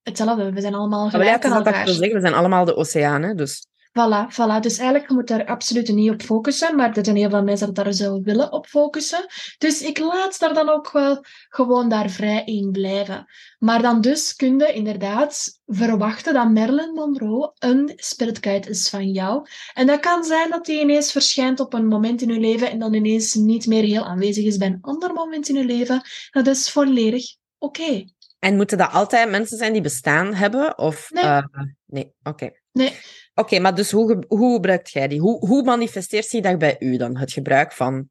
hetzelfde. 0.02 0.52
We 0.52 0.62
zijn 0.62 0.76
allemaal 0.76 1.10
gelijk 1.10 1.46
aan 1.46 1.52
elkaar. 1.52 1.88
zeggen, 1.88 2.14
we 2.14 2.22
zijn 2.22 2.34
allemaal 2.34 2.66
de 2.66 2.76
oceaan, 2.76 3.22
hè? 3.22 3.34
dus... 3.34 3.68
Voilà, 3.90 4.28
voilà. 4.30 4.60
Dus 4.60 4.78
eigenlijk, 4.78 5.10
je 5.10 5.16
moet 5.16 5.28
daar 5.28 5.46
absoluut 5.46 5.88
niet 5.88 6.12
op 6.12 6.22
focussen, 6.22 6.76
maar 6.76 6.98
er 6.98 7.06
zijn 7.06 7.16
heel 7.16 7.30
veel 7.30 7.44
mensen 7.44 7.74
dat 7.74 7.86
daar 7.86 7.94
zo 7.94 8.22
willen 8.22 8.52
op 8.52 8.68
focussen. 8.68 9.26
Dus 9.58 9.82
ik 9.82 9.98
laat 9.98 10.40
daar 10.40 10.54
dan 10.54 10.70
ook 10.70 10.92
wel 10.92 11.24
gewoon 11.50 11.90
daar 11.90 12.10
vrij 12.10 12.44
in 12.46 12.72
blijven. 12.72 13.26
Maar 13.60 13.82
dan 13.82 14.02
dus 14.02 14.36
kun 14.36 14.60
je 14.60 14.74
inderdaad 14.74 15.60
verwachten 15.66 16.34
dat 16.34 16.52
Marilyn 16.52 16.94
Monroe 16.94 17.52
een 17.60 17.94
spirit 17.96 18.38
guide 18.42 18.70
is 18.70 18.90
van 18.90 19.12
jou. 19.12 19.46
En 19.74 19.88
dat 19.88 20.00
kan 20.00 20.24
zijn 20.24 20.50
dat 20.50 20.66
die 20.66 20.82
ineens 20.82 21.12
verschijnt 21.12 21.60
op 21.60 21.74
een 21.74 21.88
moment 21.88 22.22
in 22.22 22.34
je 22.34 22.40
leven 22.40 22.72
en 22.72 22.80
dan 22.80 22.94
ineens 22.94 23.34
niet 23.34 23.68
meer 23.68 23.84
heel 23.84 24.06
aanwezig 24.06 24.46
is 24.46 24.58
bij 24.58 24.68
een 24.68 24.82
ander 24.82 25.14
moment 25.14 25.50
in 25.50 25.56
je 25.56 25.66
leven. 25.66 26.02
Dat 26.32 26.48
is 26.48 26.72
volledig 26.72 27.36
oké. 27.58 28.06
En 28.40 28.56
moeten 28.56 28.78
dat 28.78 28.92
altijd 28.92 29.30
mensen 29.30 29.58
zijn 29.58 29.74
die 29.74 29.82
bestaan 29.82 30.34
hebben? 30.34 30.78
Of, 30.78 31.10
Nee. 31.12 31.24
eh, 31.24 31.44
nee, 31.86 32.14
oké. 32.24 32.52
Nee, 32.72 32.94
Oké, 33.40 33.60
maar 33.60 33.76
dus 33.76 33.92
hoe, 33.92 34.24
hoe 34.28 34.54
gebruikt 34.54 34.92
jij 34.92 35.08
die? 35.08 35.20
Hoe, 35.20 35.48
hoe 35.48 35.64
manifesteert 35.64 36.26
zich 36.26 36.42
dat 36.42 36.58
bij 36.58 36.76
u 36.80 36.98
dan, 36.98 37.18
het 37.18 37.32
gebruik 37.32 37.72
van 37.72 38.10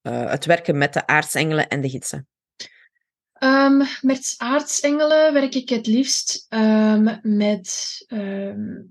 eh, 0.00 0.30
het 0.30 0.44
werken 0.44 0.78
met 0.78 0.92
de 0.92 1.06
aartsengelen 1.06 1.68
en 1.68 1.80
de 1.80 1.88
gidsen? 1.88 2.28
Ehm, 3.32 3.82
met 4.00 4.34
aartsengelen 4.36 5.32
werk 5.32 5.54
ik 5.54 5.68
het 5.68 5.86
liefst 5.86 6.46
ehm, 6.48 7.18
met 7.22 8.04
ehm, 8.06 8.82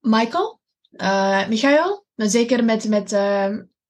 Michael, 0.00 0.60
eh 0.90 1.48
Michael. 1.48 2.06
Maar 2.14 2.28
Zeker 2.28 2.64
met, 2.64 2.88
met, 2.88 3.12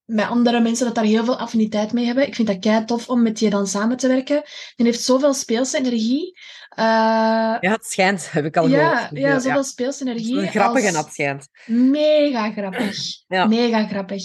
met 0.05 0.29
andere 0.29 0.61
mensen 0.61 0.87
dat 0.87 0.95
daar 0.95 1.05
heel 1.05 1.25
veel 1.25 1.39
affiniteit 1.39 1.93
mee 1.93 2.05
hebben. 2.05 2.27
Ik 2.27 2.35
vind 2.35 2.49
dat 2.49 2.59
kei 2.59 2.85
tof 2.85 3.09
om 3.09 3.23
met 3.23 3.39
die 3.39 3.51
dan 3.51 3.67
samen 3.67 3.97
te 3.97 4.09
werken. 4.09 4.43
Die 4.77 4.87
heeft 4.87 5.03
zoveel 5.03 5.35
speelse 5.35 5.79
energie. 5.79 6.39
Eh, 6.69 6.85
Ja, 6.85 7.59
het 7.61 7.85
schijnt, 7.85 8.33
heb 8.33 8.45
ik 8.45 8.57
al 8.57 8.69
ja, 8.69 8.97
gehoord. 8.97 9.21
ja, 9.21 9.39
zoveel 9.39 9.65
speelse 9.65 9.99
Het 10.05 10.09
energie. 10.09 10.39
een 10.39 10.49
grappige 10.49 10.87
als- 10.87 10.95
nat 10.95 11.13
schijnt. 11.13 11.49
Mega 11.67 12.53
grappig. 12.53 12.97
Ja. 13.29 13.47
Mega 13.47 13.87
grappig. 13.87 14.23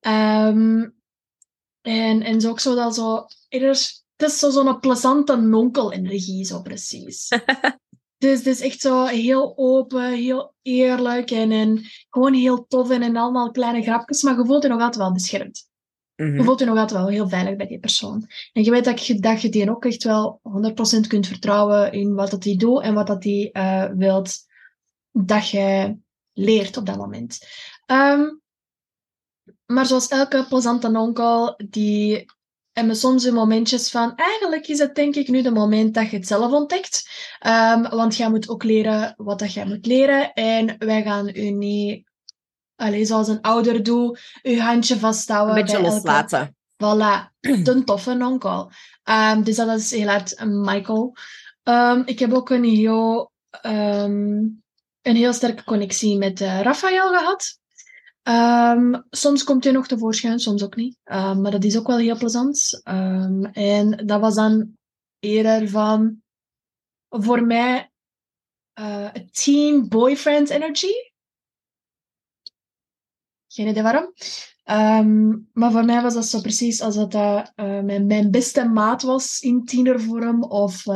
Ehm, 0.00 0.88
en, 1.82 2.22
en 2.22 2.40
zo 2.40 2.48
ook 2.50 2.60
zo 2.60 2.74
dat 2.74 2.94
zo... 2.94 3.26
Er 3.48 3.62
is, 3.62 4.04
het 4.16 4.28
is 4.30 4.38
zo 4.38 4.50
zo'n 4.50 4.80
plezante 4.80 5.36
nonkel-energie, 5.36 6.44
zo 6.44 6.62
precies. 6.62 7.28
dus 8.18 8.38
het 8.38 8.46
is 8.46 8.60
echt 8.60 8.80
zo 8.80 9.04
heel 9.04 9.52
open, 9.56 10.12
heel 10.12 10.54
eerlijk 10.62 11.30
en, 11.30 11.52
en 11.52 11.82
gewoon 12.10 12.34
heel 12.34 12.66
tof 12.66 12.90
en, 12.90 13.02
en 13.02 13.16
allemaal 13.16 13.50
kleine 13.50 13.82
grapjes, 13.82 14.22
maar 14.22 14.38
je 14.38 14.46
voelt 14.46 14.62
je 14.62 14.68
nog 14.68 14.80
altijd 14.80 14.96
wel 14.96 15.12
beschermd. 15.12 15.68
Mhm. 16.16 16.36
Je 16.36 16.42
voelt 16.44 16.58
je 16.58 16.64
nog 16.64 16.78
altijd 16.78 17.00
wel 17.00 17.08
heel 17.08 17.28
veilig 17.28 17.56
bij 17.56 17.66
die 17.66 17.78
persoon. 17.78 18.26
En 18.52 18.64
je 18.64 18.70
weet 18.70 18.84
dat 18.84 19.06
je, 19.06 19.20
dat 19.20 19.42
je 19.42 19.48
die 19.48 19.70
ook 19.70 19.84
echt 19.84 20.02
wel 20.02 20.40
100% 20.42 21.06
kunt 21.06 21.26
vertrouwen 21.26 21.92
in 21.92 22.14
wat 22.14 22.30
dat 22.30 22.42
die 22.42 22.56
doet 22.56 22.82
en 22.82 22.94
wat 22.94 23.06
dat 23.06 23.22
die 23.22 23.52
eh, 23.52 23.90
wilt 23.94 24.36
dat 25.10 25.48
je 25.48 25.96
leert 26.32 26.76
op 26.76 26.86
dat 26.86 26.96
moment. 26.96 27.38
Ehm, 27.86 28.24
maar 29.66 29.86
zoals 29.86 30.08
elke 30.08 30.46
plezante 30.48 30.98
onkel, 30.98 31.54
die 31.68 32.24
hebben 32.76 32.96
soms 32.96 33.24
een 33.24 33.34
momentjes 33.34 33.90
van, 33.90 34.14
eigenlijk 34.14 34.66
is 34.68 34.78
het 34.78 34.94
denk 34.94 35.14
ik 35.14 35.28
nu 35.28 35.42
de 35.42 35.50
moment 35.50 35.94
dat 35.94 36.10
je 36.10 36.16
het 36.16 36.26
zelf 36.26 36.52
ontdekt. 36.52 37.08
Ehm, 37.38 37.82
want 37.96 38.16
jij 38.16 38.30
moet 38.30 38.48
ook 38.48 38.64
leren 38.64 39.14
wat 39.16 39.38
dat 39.38 39.52
jij 39.52 39.66
moet 39.66 39.86
leren. 39.86 40.32
En 40.32 40.74
wij 40.78 41.02
gaan 41.02 41.28
u 41.34 41.50
niet, 41.50 42.08
allez, 42.76 43.08
zoals 43.08 43.28
een 43.28 43.40
ouder 43.40 43.82
doet, 43.82 44.20
uw 44.42 44.58
handje 44.58 44.96
vasthouden. 44.98 45.56
Een 45.56 45.62
beetje 45.62 45.76
bij 45.76 45.86
elke- 45.86 45.96
loslaten. 45.96 46.56
Voilà, 46.74 47.30
de 47.64 47.82
toffe 47.84 48.18
onkel. 48.20 48.70
Ehm, 49.02 49.42
dus 49.42 49.56
dat 49.56 49.78
is 49.78 49.90
heel 49.90 50.08
hard 50.08 50.40
een 50.40 50.60
Michael. 50.60 51.16
Ehm, 51.62 52.02
ik 52.04 52.18
heb 52.18 52.32
ook 52.32 52.50
een 52.50 52.64
heel, 52.64 53.32
een 55.02 55.16
heel 55.16 55.32
sterke 55.32 55.64
connectie 55.64 56.18
met 56.18 56.40
eh 56.40 56.60
Raphaël 56.60 57.08
gehad. 57.08 57.58
Ehm, 58.26 59.00
soms 59.10 59.44
komt 59.44 59.64
hij 59.64 59.72
nog 59.72 59.86
tevoorschijn, 59.86 60.38
soms 60.38 60.64
ook 60.64 60.76
niet. 60.76 60.98
Ehm, 61.04 61.40
maar 61.40 61.50
dat 61.50 61.64
is 61.64 61.78
ook 61.78 61.86
wel 61.86 61.98
heel 61.98 62.16
plezant. 62.16 62.80
Ehm, 62.82 63.44
en 63.44 64.06
dat 64.06 64.20
was 64.20 64.34
dan 64.34 64.76
eerder 65.18 65.68
van, 65.68 66.22
voor 67.08 67.42
mij, 67.42 67.90
eh 68.72 69.08
team 69.30 69.88
boyfriend 69.88 70.50
energy. 70.50 70.92
Geen 73.46 73.68
idee 73.68 73.82
waarom. 73.82 74.12
Maar 75.52 75.72
voor 75.72 75.84
mij 75.84 76.02
was 76.02 76.14
dat 76.14 76.26
zo 76.26 76.40
precies 76.40 76.80
als 76.80 76.94
dat 76.94 77.14
eh, 77.14 77.46
eh, 77.54 77.84
mijn, 77.84 78.06
mijn 78.06 78.30
beste 78.30 78.68
maat 78.68 79.02
was 79.02 79.40
in 79.40 79.64
tienervorm 79.64 80.42
of 80.42 80.86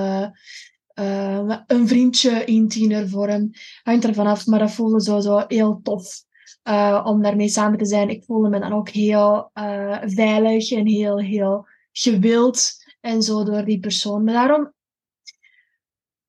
een 1.66 1.88
vriendje 1.88 2.44
in 2.44 2.68
tienervorm. 2.68 3.50
Hangt 3.82 4.04
ervan 4.04 4.26
af, 4.26 4.46
maar 4.46 4.58
dat 4.58 4.70
voelde 4.70 5.02
zo, 5.02 5.20
zo 5.20 5.44
heel 5.48 5.80
tof 5.82 6.28
eh, 6.62 7.02
om 7.04 7.22
daarmee 7.22 7.48
samen 7.48 7.78
te 7.78 7.84
zijn. 7.84 8.08
Ik 8.08 8.24
voelde 8.24 8.48
me 8.48 8.60
dan 8.60 8.72
ook 8.72 8.88
heel 8.88 9.50
eh, 9.52 9.98
veilig 10.04 10.70
en 10.70 10.86
heel, 10.86 11.18
heel 11.18 11.66
gewild 11.92 12.84
en 13.00 13.22
zo 13.22 13.44
door 13.44 13.64
die 13.64 13.80
persoon. 13.80 14.24
Maar 14.24 14.34
daarom, 14.34 14.72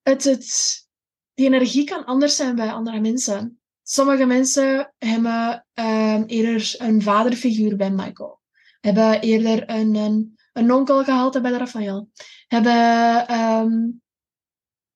het, 0.02 0.24
het, 0.24 0.78
die 1.34 1.46
energie 1.46 1.84
kan 1.84 2.04
anders 2.04 2.36
zijn 2.36 2.54
bij 2.54 2.72
andere 2.72 3.00
mensen. 3.00 3.60
Sommige 3.82 4.24
mensen 4.24 4.94
hebben 4.98 5.66
ehm, 5.74 6.22
eerder 6.26 6.74
een 6.78 7.02
vaderfiguur 7.02 7.76
bij 7.76 7.90
Michael. 7.90 8.40
Hebben 8.80 9.20
eerder 9.20 9.70
een, 9.70 9.94
een, 9.94 10.38
een 10.52 10.72
onkel 10.72 11.04
gehaald 11.04 11.42
bij 11.42 11.50
Raphaël. 11.50 12.08
Hebben... 12.46 13.26
ehm, 13.26 13.72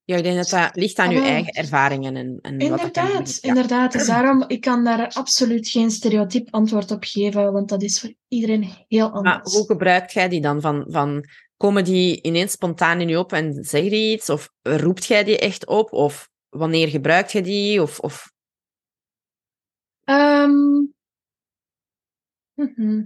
Ja, 0.06 0.16
ik 0.16 0.22
denk 0.22 0.36
dat 0.36 0.48
dat 0.48 0.76
ligt 0.76 0.98
aan 0.98 1.08
Ah, 1.08 1.14
uw 1.14 1.20
wel. 1.20 1.28
eigen 1.28 1.52
ervaringen. 1.52 2.16
En, 2.16 2.38
en 2.42 2.52
wat 2.52 2.62
inderdaad, 2.62 3.12
doen. 3.16 3.24
Ja. 3.40 3.48
inderdaad. 3.48 3.92
Dus 3.92 4.06
daarom, 4.16 4.44
ik 4.46 4.60
kan 4.60 4.84
daar 4.84 5.12
absoluut 5.14 5.68
geen 5.68 5.90
stereotyp 5.90 6.48
antwoord 6.50 6.90
op 6.90 7.04
geven, 7.04 7.52
want 7.52 7.68
dat 7.68 7.82
is 7.82 8.00
voor 8.00 8.14
iedereen 8.28 8.68
heel 8.88 9.08
Maar 9.10 9.32
anders. 9.34 9.54
hoe 9.54 9.66
gebruikt 9.66 10.12
jij 10.12 10.28
die 10.28 10.40
dan? 10.40 10.60
Van, 10.60 10.84
van, 10.88 11.24
komen 11.56 11.84
die 11.84 12.22
ineens 12.22 12.52
spontaan 12.52 13.00
in 13.00 13.08
je 13.08 13.18
op 13.18 13.32
en 13.32 13.64
zeg 13.64 13.82
je 13.82 14.12
iets? 14.12 14.30
Of 14.30 14.50
roept 14.62 15.04
jij 15.04 15.24
die 15.24 15.38
echt 15.38 15.66
op? 15.66 15.92
Of 15.92 16.28
wanneer 16.48 16.88
gebruikt 16.88 17.32
je 17.32 17.42
die? 17.42 17.82
Of, 17.82 17.98
of... 18.00 18.32
Ehm, 20.04 20.84
mhm. 22.54 23.04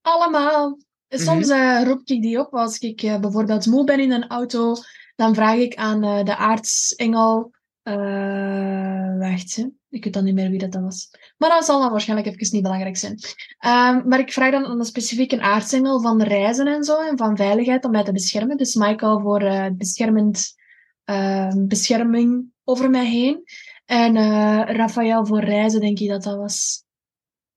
Allemaal. 0.00 0.78
Soms 1.08 1.48
eh, 1.48 1.82
roep 1.84 2.00
ik 2.04 2.22
die 2.22 2.40
op 2.40 2.54
als 2.54 2.78
ik 2.78 3.02
eh, 3.02 3.20
bijvoorbeeld 3.20 3.66
moe 3.66 3.84
ben 3.84 4.00
in 4.00 4.12
een 4.12 4.28
auto. 4.28 4.74
Dan 5.16 5.34
vraag 5.34 5.56
ik 5.56 5.74
aan 5.74 6.02
eh, 6.04 6.24
de 6.24 6.36
aartsengel. 6.36 7.54
eh, 7.82 9.18
wacht, 9.18 9.56
hè. 9.56 9.64
ik 9.88 10.04
weet 10.04 10.12
dan 10.12 10.24
niet 10.24 10.34
meer 10.34 10.50
wie 10.50 10.68
dat 10.68 10.74
was. 10.82 11.08
Maar 11.36 11.50
dat 11.50 11.64
zal 11.64 11.80
dan 11.80 11.90
waarschijnlijk 11.90 12.28
even 12.28 12.48
niet 12.52 12.62
belangrijk 12.62 12.96
zijn. 12.96 13.18
Ehm, 13.58 14.08
maar 14.08 14.18
ik 14.18 14.32
vraag 14.32 14.50
dan 14.50 14.64
aan 14.64 14.78
een 14.78 14.84
specifieke 14.84 15.40
aartsengel 15.40 16.00
van 16.00 16.22
reizen 16.22 16.66
en 16.66 16.84
zo. 16.84 17.00
En 17.00 17.16
van 17.18 17.36
veiligheid 17.36 17.84
om 17.84 17.90
mij 17.90 18.04
te 18.04 18.12
beschermen. 18.12 18.56
Dus 18.56 18.74
Michael 18.74 19.20
voor 19.20 19.40
eh, 19.40 19.66
beschermend, 19.72 20.54
ehm, 21.04 21.66
bescherming 21.66 22.44
over 22.64 22.90
mij 22.90 23.06
heen. 23.06 23.42
En 23.84 24.16
Raphaël 24.76 25.26
voor 25.26 25.40
reizen, 25.40 25.80
denk 25.80 25.98
ik 25.98 26.08
dat 26.08 26.22
dat 26.22 26.36
was. 26.36 26.85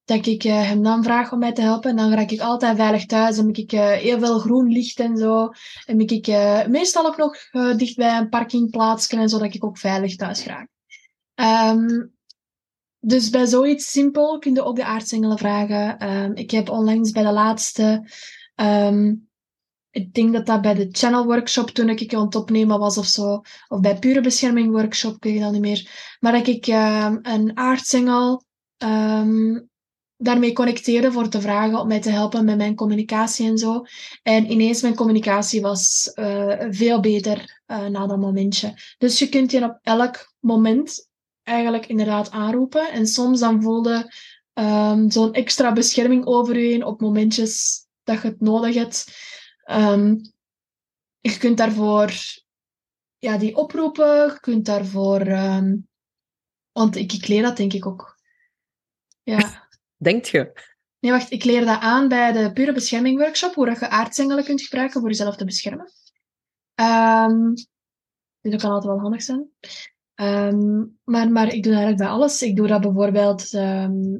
Dat 0.10 0.26
ik 0.26 0.44
eh, 0.44 0.68
hem 0.68 0.84
dan 0.84 1.04
vraag 1.04 1.32
om 1.32 1.40
mij 1.40 1.54
te 1.54 1.62
helpen. 1.62 1.90
En 1.90 1.96
dan 1.96 2.14
raak 2.14 2.30
ik 2.30 2.40
altijd 2.40 2.76
veilig 2.76 3.06
thuis. 3.06 3.38
En 3.38 3.46
heb 3.46 3.56
ik 3.56 3.72
eh, 3.72 3.92
heel 3.92 4.20
veel 4.20 4.40
groen 4.40 4.68
licht 4.68 5.00
en 5.00 5.18
zo. 5.18 5.52
En 5.86 5.98
ben 5.98 6.08
ik 6.08 6.28
eh, 6.28 6.66
meestal 6.68 7.06
ook 7.06 7.18
nog 7.18 7.38
dicht 7.78 7.96
bij 7.96 8.18
een 8.18 8.30
parkingplaatsje 8.30 9.18
en 9.18 9.30
zo, 9.30 9.38
dat 9.38 9.54
ik 9.54 9.66
ook 9.66 9.78
veilig 9.78 10.16
thuis 10.16 10.46
raak. 10.46 10.68
Ehm, 11.36 12.06
dus 13.00 13.30
bij 13.30 13.46
zoiets 13.46 13.92
simpel 13.92 14.40
kun 14.40 14.54
je 14.54 14.64
ook 14.64 14.76
de 14.76 14.86
aartsengelen 14.86 15.38
vragen. 15.38 15.98
Ehm, 15.98 16.32
ik 16.34 16.52
heb 16.52 16.70
onlangs 16.70 17.12
bij 17.12 17.24
de 17.24 17.32
laatste... 17.32 18.10
ehm, 18.56 19.16
ik 19.90 20.14
denk 20.14 20.34
dat 20.34 20.46
dat 20.46 20.62
bij 20.62 20.74
de 20.74 20.88
channel 20.92 21.26
workshop 21.26 21.70
toen 21.70 21.90
ik 21.90 22.14
aan 22.14 22.26
het 22.26 22.36
opnemen 22.36 22.80
was 22.80 22.98
of 22.98 23.06
zo. 23.06 23.42
Of 23.68 23.80
bij 23.80 24.00
pure 24.00 24.22
bescherming 24.22 24.72
workshop, 24.72 25.24
weet 25.24 25.36
het 25.36 25.44
al 25.44 25.52
niet 25.52 25.62
meer. 25.62 26.16
Maar 26.20 26.32
dat 26.32 26.48
ik 26.48 26.68
een 26.68 27.58
aartsengel 27.58 28.44
ehm, 28.78 29.58
daarmee 30.22 30.54
connecteerde 30.54 31.12
voor 31.12 31.30
te 31.30 31.42
vragen 31.42 31.80
om 31.80 31.88
mij 31.88 32.02
te 32.02 32.10
helpen 32.10 32.46
met 32.46 32.58
mijn 32.58 32.76
communicatie 32.76 33.48
en 33.48 33.58
zo. 33.58 33.86
En 34.24 34.52
ineens 34.52 34.82
mijn 34.82 34.96
communicatie 34.96 35.62
was 35.62 36.12
eh, 36.14 36.66
veel 36.70 37.00
beter 37.00 37.62
eh, 37.66 37.86
na 37.86 38.08
dat 38.08 38.20
momentje. 38.20 38.74
Dus 38.98 39.20
je 39.20 39.30
kunt 39.30 39.52
je 39.52 39.64
op 39.64 39.80
elk 39.82 40.34
moment 40.40 41.10
eigenlijk 41.44 41.86
inderdaad 41.86 42.32
aanroepen. 42.32 42.92
En 42.92 43.08
soms 43.08 43.40
dan 43.40 43.62
voelde 43.62 44.14
ehm, 44.54 45.10
zo'n 45.10 45.34
extra 45.34 45.74
bescherming 45.74 46.26
over 46.26 46.60
je 46.60 46.68
heen 46.68 46.86
op 46.86 47.02
momentjes 47.02 47.86
dat 48.04 48.22
je 48.22 48.28
het 48.28 48.42
nodig 48.42 48.76
hebt. 48.76 49.06
Ehm, 49.64 50.16
je 51.20 51.38
kunt 51.38 51.58
daarvoor 51.58 52.14
ja, 53.18 53.38
die 53.38 53.56
oproepen. 53.56 54.26
Je 54.26 54.40
kunt 54.40 54.66
daarvoor... 54.66 55.20
ehm, 55.20 55.76
want 56.72 56.96
ik, 56.96 57.14
ik 57.14 57.28
leer 57.28 57.42
dat 57.42 57.58
denk 57.58 57.74
ik 57.74 57.86
ook. 57.86 58.18
Ja. 59.24 59.68
Denkt 60.02 60.28
je? 60.28 60.68
Nee, 61.00 61.12
wacht. 61.12 61.32
Ik 61.32 61.44
leer 61.44 61.66
dat 61.66 61.80
aan 61.80 62.08
bij 62.08 62.32
de 62.32 62.54
pure 62.54 62.74
bescherming 62.74 63.20
workshop. 63.20 63.54
Hoe 63.54 63.66
dat 63.66 63.80
je 63.80 63.90
aardsengelen 63.90 64.44
kunt 64.44 64.62
gebruiken 64.62 65.00
voor 65.00 65.10
jezelf 65.10 65.36
te 65.36 65.46
beschermen. 65.46 65.92
Ehm 66.76 67.54
dus 68.42 68.52
dat 68.52 68.62
kan 68.62 68.72
altijd 68.72 68.94
wel 68.94 69.02
handig 69.02 69.22
zijn. 69.22 69.50
Ehm, 70.16 70.86
maar, 71.04 71.32
maar 71.32 71.54
ik 71.54 71.64
doe 71.64 71.74
dat 71.74 71.82
eigenlijk 71.82 71.98
bij 71.98 72.08
alles. 72.08 72.42
Ik 72.42 72.56
doe 72.56 72.68
dat 72.68 72.82
bijvoorbeeld 72.82 73.54
ehm, 73.54 74.18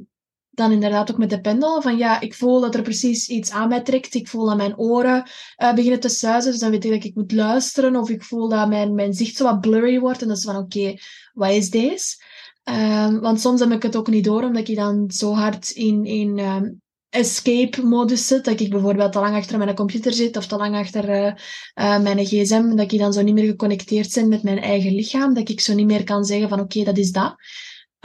dan 0.50 0.72
inderdaad 0.72 1.10
ook 1.10 1.18
met 1.18 1.30
de 1.30 1.40
pendel. 1.40 1.82
Van 1.82 1.96
ja, 1.96 2.20
ik 2.20 2.34
voel 2.34 2.60
dat 2.60 2.74
er 2.74 2.82
precies 2.82 3.28
iets 3.28 3.50
aan 3.50 3.68
mij 3.68 3.82
trekt. 3.82 4.14
Ik 4.14 4.28
voel 4.28 4.46
dat 4.46 4.56
mijn 4.56 4.78
oren 4.78 5.30
uh, 5.62 5.74
beginnen 5.74 6.00
te 6.00 6.08
suizen. 6.08 6.50
Dus 6.50 6.60
dan 6.60 6.70
weet 6.70 6.84
ik 6.84 6.90
dat 6.90 7.04
ik 7.04 7.14
moet 7.14 7.32
luisteren. 7.32 7.96
Of 7.96 8.10
ik 8.10 8.22
voel 8.22 8.48
dat 8.48 8.68
mijn, 8.68 8.94
mijn 8.94 9.12
zicht 9.12 9.36
zo 9.36 9.44
wat 9.44 9.60
blurry 9.60 9.98
wordt. 9.98 10.22
En 10.22 10.28
dat 10.28 10.36
is 10.36 10.44
van 10.44 10.56
oké, 10.56 10.94
wat 11.32 11.50
is 11.50 11.70
deze? 11.70 12.22
Um, 12.70 13.20
want 13.20 13.40
soms 13.40 13.60
heb 13.60 13.70
ik 13.70 13.82
het 13.82 13.96
ook 13.96 14.08
niet 14.08 14.24
door, 14.24 14.42
omdat 14.42 14.68
ik 14.68 14.76
dan 14.76 15.10
zo 15.10 15.32
hard 15.32 15.70
in, 15.70 16.04
in 16.04 16.38
um, 16.38 16.80
escape-modus 17.08 18.26
zit. 18.26 18.44
Dat 18.44 18.60
ik 18.60 18.70
bijvoorbeeld 18.70 19.12
te 19.12 19.20
lang 19.20 19.36
achter 19.36 19.58
mijn 19.58 19.74
computer 19.74 20.12
zit 20.12 20.36
of 20.36 20.46
te 20.46 20.56
lang 20.56 20.74
achter 20.74 21.08
uh, 21.08 21.32
uh, 21.74 22.02
mijn 22.02 22.26
gsm. 22.26 22.74
Dat 22.76 22.92
ik 22.92 22.98
dan 22.98 23.12
zo 23.12 23.22
niet 23.22 23.34
meer 23.34 23.46
geconnecteerd 23.46 24.14
ben 24.14 24.28
met 24.28 24.42
mijn 24.42 24.58
eigen 24.58 24.94
lichaam. 24.94 25.34
Dat 25.34 25.48
ik 25.48 25.60
zo 25.60 25.74
niet 25.74 25.86
meer 25.86 26.04
kan 26.04 26.24
zeggen 26.24 26.48
van 26.48 26.60
oké, 26.60 26.84
dat 26.84 26.98
is 26.98 27.12
dat. 27.12 27.34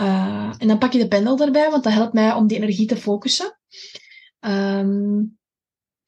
Uh, 0.01 0.53
en 0.57 0.67
dan 0.67 0.77
pak 0.77 0.91
je 0.91 1.00
de 1.00 1.07
pendel 1.07 1.39
erbij, 1.39 1.69
want 1.69 1.84
dat 1.84 1.93
helpt 1.93 2.13
mij 2.13 2.34
om 2.34 2.48
die 2.48 2.57
energie 2.57 2.88
te 2.88 2.98
focussen. 2.98 3.60
Um, 4.39 5.38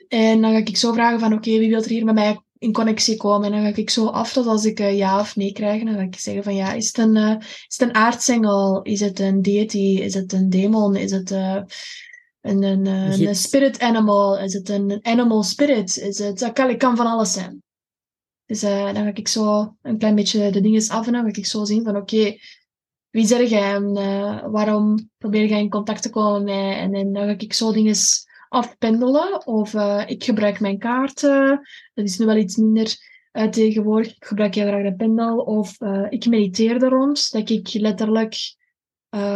en 0.07 0.41
dan 0.41 0.51
ga 0.51 0.57
ik 0.57 0.77
zo 0.77 0.93
vragen 0.93 1.19
van 1.19 1.33
oké, 1.33 1.49
wie 1.49 1.69
wil 1.69 1.81
er 1.81 1.89
hier 1.89 2.05
met 2.05 2.15
mij 2.15 2.39
in 2.59 2.73
connectie 2.73 3.17
komen. 3.17 3.45
En 3.45 3.51
dan 3.51 3.73
ga 3.73 3.79
ik 3.79 3.89
zo 3.89 4.07
af 4.07 4.33
tot 4.33 4.47
als 4.47 4.65
ik 4.65 4.79
uh, 4.79 4.97
ja 4.97 5.19
of 5.19 5.35
nee 5.35 5.51
krijg. 5.51 5.83
dan 5.83 5.93
ga 5.93 6.01
ik 6.01 6.19
zeggen 6.19 6.43
van 6.43 6.55
ja, 6.55 6.73
is 6.73 6.87
het 6.87 6.97
een, 6.97 7.15
uh, 7.15 7.35
is 7.39 7.77
het 7.77 7.81
een 7.81 7.95
aardsengel? 7.95 8.81
Is 8.81 8.99
het 8.99 9.19
een 9.19 9.41
deity? 9.41 9.77
Is 9.77 10.13
het 10.13 10.33
een 10.33 10.49
demon? 10.49 10.95
Is 10.95 11.11
het 11.11 11.31
uh, 11.31 11.61
een, 12.41 12.63
een, 12.63 12.85
een, 12.85 13.35
spirit 13.35 13.79
animal? 13.79 14.39
Is 14.39 14.53
het 14.53 14.69
een 14.69 14.99
animal 15.01 15.43
spirit? 15.43 15.97
Is 15.97 16.19
het, 16.19 16.39
dat 16.39 16.53
kan, 16.53 16.77
kan 16.77 16.95
van 16.95 17.07
alles 17.07 17.33
zijn. 17.33 17.61
Dus 18.45 18.59
dan 18.59 18.95
ga 18.95 19.11
ik 19.13 19.27
zo 19.27 19.75
een 19.81 19.97
klein 19.97 20.15
beetje 20.15 20.51
de 20.51 20.61
dingen 20.61 20.89
af 20.89 21.07
en 21.07 21.13
dan 21.13 21.21
ga 21.21 21.27
ik 21.27 21.45
zo 21.45 21.65
zien 21.65 21.83
van 21.83 21.95
oké, 21.95 22.15
okay, 22.15 22.39
wie 23.09 23.25
zeg 23.25 23.49
jij 23.49 23.73
en 23.73 23.93
waarom 24.51 25.09
probeer 25.17 25.45
jij 25.45 25.59
in 25.59 25.69
contact 25.69 26.01
te 26.01 26.09
komen 26.09 26.43
met 26.43 26.53
mij? 26.53 26.77
En, 26.77 26.93
en 26.93 27.13
dan 27.13 27.27
ga 27.27 27.35
ik 27.37 27.53
zo 27.53 27.71
dingen 27.71 27.95
afpendelen. 28.49 29.45
Of 29.45 29.73
uh, 29.73 30.03
ik 30.05 30.23
gebruik 30.23 30.59
mijn 30.59 30.77
kaarten. 30.77 31.67
Dat 31.93 32.05
is 32.05 32.17
nu 32.17 32.25
wel 32.25 32.37
iets 32.37 32.55
minder 32.55 32.95
uh, 33.33 33.43
tegenwoordig. 33.43 34.15
Ik 34.15 34.25
gebruik 34.25 34.55
heel 34.55 34.67
graag 34.67 34.83
de 34.83 34.95
pendel. 34.95 35.37
Of 35.37 35.81
uh, 35.81 36.05
ik 36.09 36.25
mediteer 36.25 36.83
er 36.83 36.89
rond. 36.89 37.31
Dat 37.31 37.49
ik 37.49 37.73
letterlijk 37.73 38.55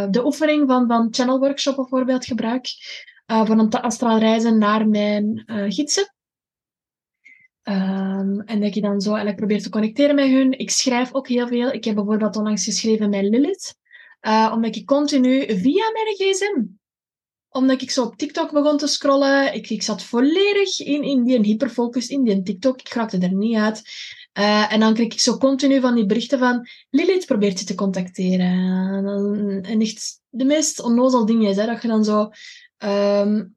de 0.09 0.25
oefening 0.25 0.69
van, 0.69 0.87
van 0.87 1.07
Channel 1.11 1.39
Workshop 1.39 1.75
bijvoorbeeld 1.75 2.25
gebruik. 2.25 2.67
voor 3.25 3.57
een 3.57 3.69
astraal 3.69 4.17
reizen 4.17 4.57
naar 4.57 4.87
mijn 4.87 5.43
gidsen. 5.45 6.13
Um, 7.63 8.41
en 8.41 8.59
dat 8.59 8.75
je 8.75 8.81
dan 8.81 9.01
zo 9.01 9.09
eigenlijk 9.09 9.37
probeer 9.37 9.61
te 9.61 9.69
connecteren 9.69 10.15
met 10.15 10.29
hun. 10.29 10.59
Ik 10.59 10.69
schrijf 10.69 11.13
ook 11.13 11.27
heel 11.27 11.47
veel. 11.47 11.71
Ik 11.71 11.83
heb 11.83 11.95
bijvoorbeeld 11.95 12.35
onlangs 12.35 12.63
geschreven 12.63 13.09
met 13.09 13.23
Lilith. 13.23 13.75
omdat 14.51 14.75
ik 14.75 14.85
continu 14.85 15.57
via 15.57 15.91
mijn 15.91 16.15
gsm 16.15 16.80
omdat 17.51 17.81
ik 17.81 17.91
zo 17.91 18.03
op 18.03 18.17
TikTok 18.17 18.51
begon 18.51 18.77
te 18.77 18.87
scrollen. 18.87 19.53
Ik, 19.53 19.69
ik 19.69 19.81
zat 19.81 20.03
volledig 20.03 20.79
in, 20.79 21.03
in 21.03 21.23
die 21.23 21.39
hyperfocus, 21.39 22.07
in 22.07 22.23
die 22.23 22.41
TikTok. 22.41 22.79
Ik 22.79 22.93
raakte 22.93 23.17
er 23.17 23.33
niet 23.33 23.57
uit. 23.57 23.81
Uh, 24.39 24.73
en 24.73 24.79
dan 24.79 24.93
kreeg 24.93 25.13
ik 25.13 25.19
zo 25.19 25.37
continu 25.37 25.79
van 25.79 25.95
die 25.95 26.05
berichten 26.05 26.39
van 26.39 26.67
Lilith 26.89 27.25
probeert 27.25 27.59
je 27.59 27.65
te 27.65 27.75
contacteren. 27.75 28.47
En, 29.63 29.81
echt 29.81 30.21
de 30.29 30.45
meest 30.45 30.81
onnozel 30.81 31.25
dingen 31.25 31.49
is, 31.49 31.55
hè, 31.55 31.65
dat 31.65 31.81
je 31.81 31.87
dan 31.87 32.03
zo... 32.03 32.29
Um, 32.83 33.55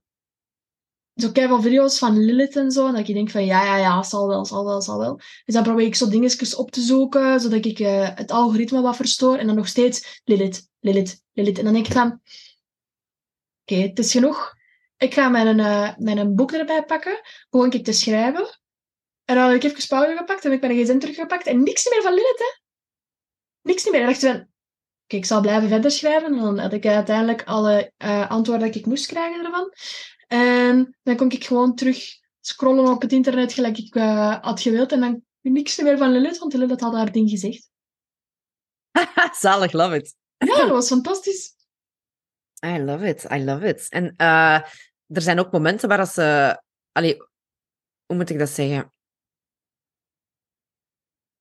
zo 1.15 1.31
veel 1.33 1.63
video's 1.63 1.99
van 1.99 2.25
Lilith 2.25 2.57
en 2.57 2.71
zo. 2.71 2.87
En 2.87 2.95
dat 2.95 3.07
je 3.07 3.15
denkt 3.15 3.33
van 3.33 3.45
ja, 3.45 3.65
ja, 3.65 3.77
ja, 3.77 4.03
zal 4.03 4.29
wel, 4.29 4.45
zal 4.45 4.65
wel, 4.65 4.83
zal 4.83 4.99
wel. 4.99 5.17
Dus 5.45 5.55
dan 5.55 5.63
probeer 5.63 5.87
ik 5.87 5.95
zo 5.95 6.09
dingetjes 6.09 6.55
op 6.55 6.71
te 6.71 6.81
zoeken, 6.81 7.41
zodat 7.41 7.65
ik 7.65 7.79
uh, 7.79 8.09
het 8.15 8.31
algoritme 8.31 8.81
wat 8.81 8.97
verstoor. 8.97 9.37
En 9.37 9.47
dan 9.47 9.57
nog 9.57 9.69
steeds 9.69 10.21
Lilith, 10.25 10.69
Lilith, 10.81 11.23
Lilith. 11.33 11.59
En 11.59 11.65
dan 11.65 11.73
denk 11.73 11.87
ik 11.87 11.93
van 11.93 12.21
oké, 13.65 13.81
het 13.81 13.99
is 13.99 14.13
genoeg. 14.13 14.55
Ik 14.97 15.15
ga 15.15 15.29
mijn, 15.29 15.59
uh, 15.59 15.97
mijn 15.97 16.35
boek 16.35 16.53
erbij 16.53 16.85
pakken, 16.85 17.21
begon 17.51 17.73
ik 17.73 17.85
te 17.85 17.93
schrijven. 17.93 18.59
En 19.25 19.35
dan 19.35 19.49
heb 19.49 19.63
ik 19.63 19.63
even 19.63 19.89
pauze 19.89 20.17
gepakt 20.17 20.45
en 20.45 20.53
ik 20.53 20.61
mijn 20.61 20.85
gsm 20.85 20.99
teruggepakt 20.99 21.47
en 21.47 21.63
niks 21.63 21.89
meer 21.89 22.03
van 22.03 22.15
Lilith, 22.15 22.39
hè. 22.39 22.63
Niks 23.63 23.91
meer. 23.91 24.01
En 24.01 24.07
dacht 24.07 24.23
ik 24.23 24.31
van, 24.31 24.41
oké, 25.05 25.17
ik 25.17 25.25
zal 25.25 25.41
blijven 25.41 25.69
verder 25.69 25.91
schrijven. 25.91 26.33
En 26.33 26.41
dan 26.41 26.59
had 26.59 26.73
ik 26.73 26.87
uiteindelijk 26.87 27.45
alle 27.45 27.93
uh, 27.99 28.31
antwoorden 28.31 28.67
dat 28.67 28.77
ik 28.77 28.87
moest 28.87 29.07
krijgen 29.07 29.45
ervan. 29.45 29.73
En 30.27 30.97
dan 31.03 31.17
kon 31.17 31.31
ik 31.31 31.45
gewoon 31.45 31.75
terug 31.75 32.07
scrollen 32.41 32.91
op 32.91 33.03
het 33.03 33.13
internet 33.13 33.53
gelijk 33.53 33.79
ik 33.79 33.95
uh, 33.95 34.43
had 34.43 34.61
gewild. 34.61 34.93
En 34.93 35.01
dan 35.01 35.23
niks 35.41 35.77
meer 35.77 35.99
van 35.99 36.13
Lilith, 36.13 36.39
want 36.39 36.55
Lilith 36.55 36.81
had 36.81 36.95
haar 36.95 37.13
ding 37.13 37.31
gezegd. 37.31 37.71
Zalig, 39.41 39.73
love 39.73 39.95
it. 39.95 40.15
Ja, 40.37 40.57
dat 40.57 40.69
was 40.69 40.89
fantastisch. 40.89 41.55
I 42.65 42.79
love 42.79 43.09
it, 43.09 43.27
I 43.31 43.45
love 43.45 43.67
it. 43.69 43.89
En 43.89 44.05
uh, 44.17 44.61
er 45.07 45.23
zijn 45.23 45.39
ook 45.39 45.53
momenten 45.53 45.89
waar 45.89 46.07
ze... 46.07 46.59
Allee, 46.93 47.17
hoe 48.07 48.17
moet 48.17 48.31
ik 48.31 48.39
dat 48.39 48.49
zeggen? 48.49 48.93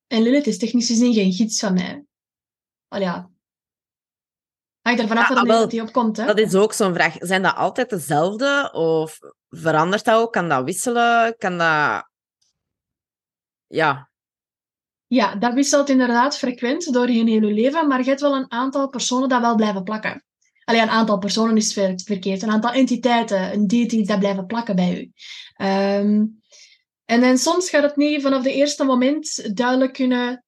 En 0.08 0.22
Lilith 0.22 0.48
is 0.48 0.58
technisch 0.58 0.88
gezien 0.88 1.14
geen 1.14 1.32
gids 1.32 1.60
van 1.60 1.74
mij. 1.74 2.06
Allee, 2.88 3.06
ja. 3.06 3.32
Hangt 4.82 5.00
er 5.00 5.08
vanaf 5.08 5.30
ja, 5.30 5.44
dat 5.44 5.70
die 5.70 5.82
opkomt, 5.82 6.18
hè? 6.18 6.26
Dat 6.26 6.40
is 6.40 6.56
ook 6.56 6.74
zo'n 6.74 6.94
vraag. 6.94 7.16
Zijn 7.20 7.42
dat 7.42 7.56
altijd 7.56 7.90
dezelfde? 7.90 8.70
Of 8.74 9.20
verandert 9.50 10.06
dat 10.06 10.20
ook? 10.20 10.34
Kan 10.34 10.50
dat 10.50 10.64
wisselen? 10.64 11.38
Kan 11.38 11.58
dat... 11.58 12.10
Ja. 13.68 14.12
Ja, 15.08 15.36
dat 15.36 15.54
wisselt 15.54 15.90
inderdaad 15.90 16.38
frequent 16.38 16.94
door 16.94 17.10
je 17.10 17.24
hele 17.24 17.54
leven, 17.54 17.88
maar 17.88 18.00
je 18.00 18.10
hebt 18.10 18.22
wel 18.22 18.36
een 18.36 18.52
aantal 18.52 18.90
personen 18.90 19.30
dat 19.30 19.42
wel 19.42 19.56
blijven 19.56 19.84
plakken. 19.84 20.24
Alleen 20.66 20.82
een 20.82 20.90
aantal 20.90 21.18
personen 21.18 21.56
is 21.56 21.74
verkeerd. 22.04 22.42
Een 22.42 22.52
aantal 22.52 22.72
entiteiten, 22.72 23.54
een 23.54 23.68
deity 23.68 24.06
dat 24.06 24.20
blijven 24.20 24.46
plakken 24.46 24.76
bij 24.76 25.00
u. 25.00 25.12
Um, 25.66 26.42
en 27.06 27.22
dan 27.22 27.38
soms 27.38 27.70
gaat 27.70 27.84
het 27.84 27.96
niet 27.96 28.22
vanaf 28.22 28.44
de 28.44 28.54
eerste 28.54 28.84
moment 28.84 29.56
duidelijk 29.58 29.94
kunnen 29.94 30.44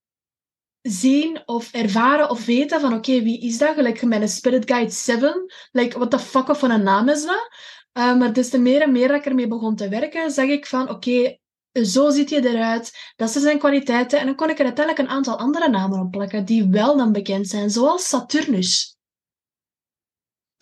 zien 0.81 1.41
of 1.45 1.73
ervaren 1.73 2.29
of 2.29 2.45
weten 2.45 2.81
van 2.81 2.93
oké, 2.93 3.21
wie 3.21 3.41
is 3.41 3.57
dat? 3.57 3.73
Gelijk 3.73 4.03
met 4.03 4.21
een 4.21 4.29
Spirit 4.29 4.71
Guide 4.71 4.91
7. 4.91 5.45
Like, 5.71 5.97
what 5.97 6.11
the 6.11 6.19
fuck 6.19 6.47
of 6.47 6.61
een 6.61 6.83
naam 6.83 7.09
is 7.09 7.25
dat? 7.25 7.49
Uh, 7.93 8.17
maar 8.17 8.33
des 8.33 8.49
te 8.49 8.57
meer 8.57 8.81
en 8.81 8.91
meer 8.91 9.07
dat 9.07 9.17
ik 9.17 9.25
ermee 9.25 9.47
begon 9.47 9.75
te 9.75 9.89
werken, 9.89 10.31
zag 10.31 10.45
ik 10.45 10.65
van 10.65 10.89
oké, 10.89 11.37
zo 11.71 12.09
ziet 12.09 12.29
je 12.29 12.49
eruit, 12.49 13.13
dat 13.15 13.29
zijn 13.29 13.43
zijn 13.43 13.59
kwaliteiten. 13.59 14.19
En 14.19 14.25
dan 14.25 14.35
kon 14.35 14.49
ik 14.49 14.59
er 14.59 14.65
uiteindelijk 14.65 15.07
een 15.07 15.15
aantal 15.15 15.37
andere 15.37 15.69
namen 15.69 15.99
op 15.99 16.11
plakken 16.11 16.45
die 16.45 16.67
wel 16.67 16.97
dan 16.97 17.11
bekend 17.11 17.47
zijn, 17.47 17.69
zoals 17.69 18.07
Saturnus 18.07 18.94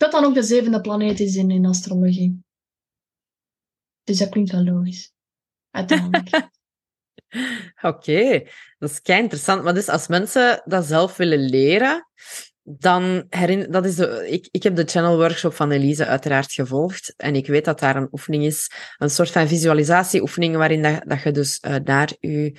dat 0.04 0.12
dan 0.12 0.24
ook 0.24 0.34
de 0.34 0.42
zevende 0.42 0.80
planeet 0.80 1.20
is 1.20 1.36
in, 1.36 1.50
in 1.50 1.66
astrologie. 1.66 2.42
Dus 4.02 4.18
dat 4.18 4.28
klinkt 4.28 4.50
wel 4.50 4.64
logisch. 4.64 5.12
Uiteindelijk. 5.70 6.28
Oké, 7.82 8.42
dat 8.78 8.90
is 8.90 9.02
kei 9.02 9.22
interessant. 9.22 9.62
Maar 9.62 9.74
dus 9.74 9.88
als 9.88 10.06
mensen 10.06 10.62
dat 10.64 10.84
zelf 10.84 11.16
willen 11.16 11.48
leren, 11.48 12.08
dan 12.62 13.26
herinner... 13.28 13.70
Dat 13.70 13.84
is 13.84 13.98
ik, 14.30 14.48
ik 14.50 14.62
heb 14.62 14.76
de 14.76 14.84
channel 14.84 15.16
workshop 15.16 15.54
van 15.54 15.70
Elise 15.70 16.06
uiteraard 16.06 16.52
gevolgd. 16.52 17.14
En 17.16 17.34
ik 17.34 17.46
weet 17.46 17.64
dat 17.64 17.78
daar 17.80 17.96
een 17.96 18.08
oefening 18.12 18.44
is, 18.44 18.70
een 18.96 19.10
soort 19.10 19.30
van 19.30 19.48
visualisatieoefening, 19.48 20.56
waarin 20.56 20.82
dat, 20.82 21.02
dat 21.06 21.22
je 21.22 21.30
dus 21.30 21.60
uh, 21.66 21.74
naar 21.84 22.12
je 22.20 22.56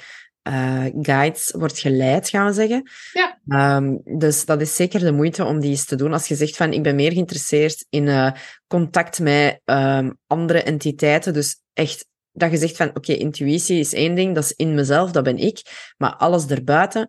uh, 0.48 0.86
guides 1.02 1.52
wordt 1.58 1.80
geleid, 1.80 2.30
gaan 2.30 2.46
we 2.46 2.54
zeggen. 2.54 2.90
Ja. 3.14 3.76
Um, 3.78 4.02
dus 4.18 4.46
dat 4.46 4.62
is 4.62 4.76
zeker 4.76 5.00
de 5.00 5.12
moeite 5.12 5.46
om 5.46 5.60
die 5.60 5.70
eens 5.70 5.86
te 5.86 5.96
doen. 5.96 6.14
Als 6.14 6.28
je 6.28 6.36
zegt 6.36 6.56
van 6.56 6.74
ik 6.74 6.84
ben 6.84 6.96
meer 6.96 7.12
geïnteresseerd 7.12 7.86
in 7.90 8.06
uh, 8.06 8.32
contact 8.68 9.20
met 9.20 9.62
um, 9.66 10.18
andere 10.28 10.64
entiteiten, 10.64 11.34
dus 11.34 11.60
echt 11.74 12.08
dat 12.32 12.52
je 12.52 12.58
zegt 12.58 12.76
van 12.76 12.88
oké, 12.88 12.98
okay, 12.98 13.16
intuïtie 13.16 13.80
is 13.80 13.94
één 13.94 14.16
ding, 14.16 14.36
dat 14.36 14.44
is 14.44 14.52
in 14.52 14.74
mezelf, 14.74 15.12
dat 15.12 15.24
ben 15.24 15.38
ik, 15.38 15.62
maar 15.98 16.16
alles 16.16 16.46
erbuiten, 16.46 17.08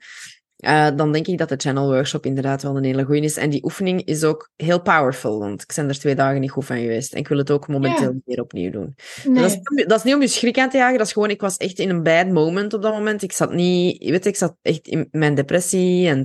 uh, 0.57 0.89
dan 0.97 1.13
denk 1.13 1.27
ik 1.27 1.39
dat 1.39 1.49
de 1.49 1.57
channel 1.57 1.87
workshop 1.87 2.27
inderdaad 2.27 2.63
wel 2.63 2.77
een 2.77 2.85
hele 2.85 3.05
goede 3.05 3.21
is. 3.21 3.37
En 3.37 3.51
die 3.51 3.65
oefening 3.65 4.05
is 4.05 4.25
ook 4.25 4.51
heel 4.57 4.83
powerful, 4.83 5.39
want 5.39 5.63
ik 5.63 5.73
ben 5.75 5.89
er 5.89 5.99
twee 5.99 6.15
dagen 6.15 6.41
niet 6.41 6.51
goed 6.51 6.65
van 6.65 6.79
geweest. 6.79 7.13
En 7.13 7.19
ik 7.19 7.29
wil 7.29 7.39
het 7.39 7.51
ook 7.51 7.69
momenteel 7.69 8.13
ja. 8.13 8.21
weer 8.25 8.41
opnieuw 8.41 8.71
doen. 8.71 8.97
Nee. 9.25 9.43
Dat, 9.43 9.51
is, 9.51 9.85
dat, 9.87 9.99
is, 9.99 10.05
niet 10.05 10.15
om 10.15 10.21
je 10.21 10.29
schrik 10.29 10.59
aan 10.59 10.71
te 10.71 10.77
jagen, 10.77 10.99
dat 10.99 11.07
is 11.07 11.13
gewoon, 11.13 11.31
ik 11.31 11.41
was 11.41 11.57
echt 11.57 11.79
in 11.79 11.91
een 11.91 12.03
bad 12.03 12.29
moment 12.29 12.75
op 12.75 12.83
dat 12.83 12.93
moment. 12.93 13.23
Ik 13.23 13.33
zat 13.33 13.53
niet, 13.53 14.05
weet 14.05 14.25
je, 14.25 14.31
ik 14.31 14.37
zat 14.37 14.57
echt 14.63 14.87
in 14.87 15.09
mijn 15.11 15.35
depressie 15.35 16.09
en 16.09 16.21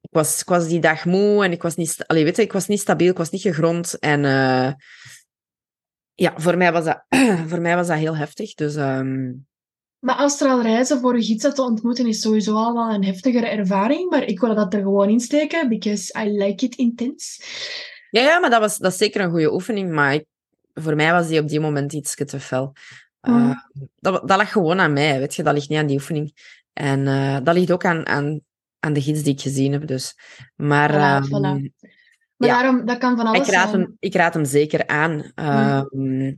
ik 0.00 0.10
was, 0.10 0.40
ik 0.40 0.48
was 0.48 0.68
die 0.68 0.80
dag 0.80 1.04
moe 1.04 1.44
en 1.44 1.52
ik 1.52 1.62
was 1.62 1.76
niet, 1.76 2.04
allee, 2.06 2.24
weet 2.24 2.36
je, 2.36 2.42
ik 2.42 2.52
was 2.52 2.66
niet 2.66 2.80
stabiel, 2.80 3.10
ik 3.10 3.18
was 3.18 3.30
niet 3.30 3.42
gegrond. 3.42 3.98
En 3.98 4.24
uh, 4.24 4.72
ja, 6.14 6.32
voor 6.36 6.56
mij 6.56 6.72
was 6.72 6.84
dat, 6.84 7.04
voor 7.48 7.60
mij 7.60 7.76
was 7.76 7.86
dat 7.86 7.96
heel 7.96 8.16
heftig. 8.16 8.54
Dus 8.54 8.74
um, 8.74 9.46
maar 9.98 10.14
astral 10.14 10.62
reizen 10.62 11.00
voor 11.00 11.14
een 11.14 11.22
gids 11.22 11.54
te 11.54 11.62
ontmoeten 11.62 12.06
is 12.06 12.20
sowieso 12.20 12.54
al 12.54 12.74
wel 12.74 12.90
een 12.90 13.04
heftigere 13.04 13.46
ervaring. 13.46 14.10
Maar 14.10 14.24
ik 14.24 14.40
wil 14.40 14.54
dat 14.54 14.74
er 14.74 14.80
gewoon 14.80 15.08
insteken, 15.08 15.68
because 15.68 16.20
I 16.24 16.30
like 16.30 16.64
it 16.64 16.74
intense. 16.74 17.42
Ja, 18.10 18.20
ja 18.20 18.38
maar 18.38 18.50
dat 18.50 18.60
was 18.60 18.78
dat 18.78 18.92
is 18.92 18.98
zeker 18.98 19.20
een 19.20 19.30
goede 19.30 19.52
oefening. 19.52 19.92
Maar 19.92 20.14
ik, 20.14 20.24
voor 20.74 20.96
mij 20.96 21.12
was 21.12 21.28
die 21.28 21.40
op 21.40 21.48
die 21.48 21.60
moment 21.60 21.92
iets 21.92 22.14
te 22.14 22.40
fel. 22.40 22.72
Mm. 23.20 23.48
Uh, 23.48 23.56
dat, 24.00 24.28
dat 24.28 24.36
lag 24.36 24.52
gewoon 24.52 24.80
aan 24.80 24.92
mij, 24.92 25.18
weet 25.18 25.34
je. 25.34 25.42
Dat 25.42 25.54
ligt 25.54 25.68
niet 25.68 25.78
aan 25.78 25.86
die 25.86 25.96
oefening. 25.96 26.32
En 26.72 27.00
uh, 27.00 27.38
dat 27.42 27.54
ligt 27.54 27.70
ook 27.70 27.84
aan, 27.84 28.06
aan 28.06 28.40
aan 28.80 28.92
de 28.92 29.02
gids 29.02 29.22
die 29.22 29.32
ik 29.32 29.40
gezien 29.40 29.72
heb. 29.72 29.86
Dus. 29.86 30.14
Maar, 30.56 30.90
Voilà, 30.90 30.94
ehm, 30.94 31.24
voilà. 31.24 31.72
Maar 32.36 32.48
ja. 32.48 32.54
daarom, 32.62 32.86
dat 32.86 32.98
kan 32.98 33.16
van 33.16 33.26
alles 33.26 33.48
ik, 33.48 33.54
raad 33.54 33.70
zijn. 33.70 33.80
hem, 33.80 33.96
ik 33.98 34.14
raad 34.14 34.34
hem 34.34 34.44
zeker 34.44 34.86
aan. 34.86 35.32
Ehm, 35.34 36.34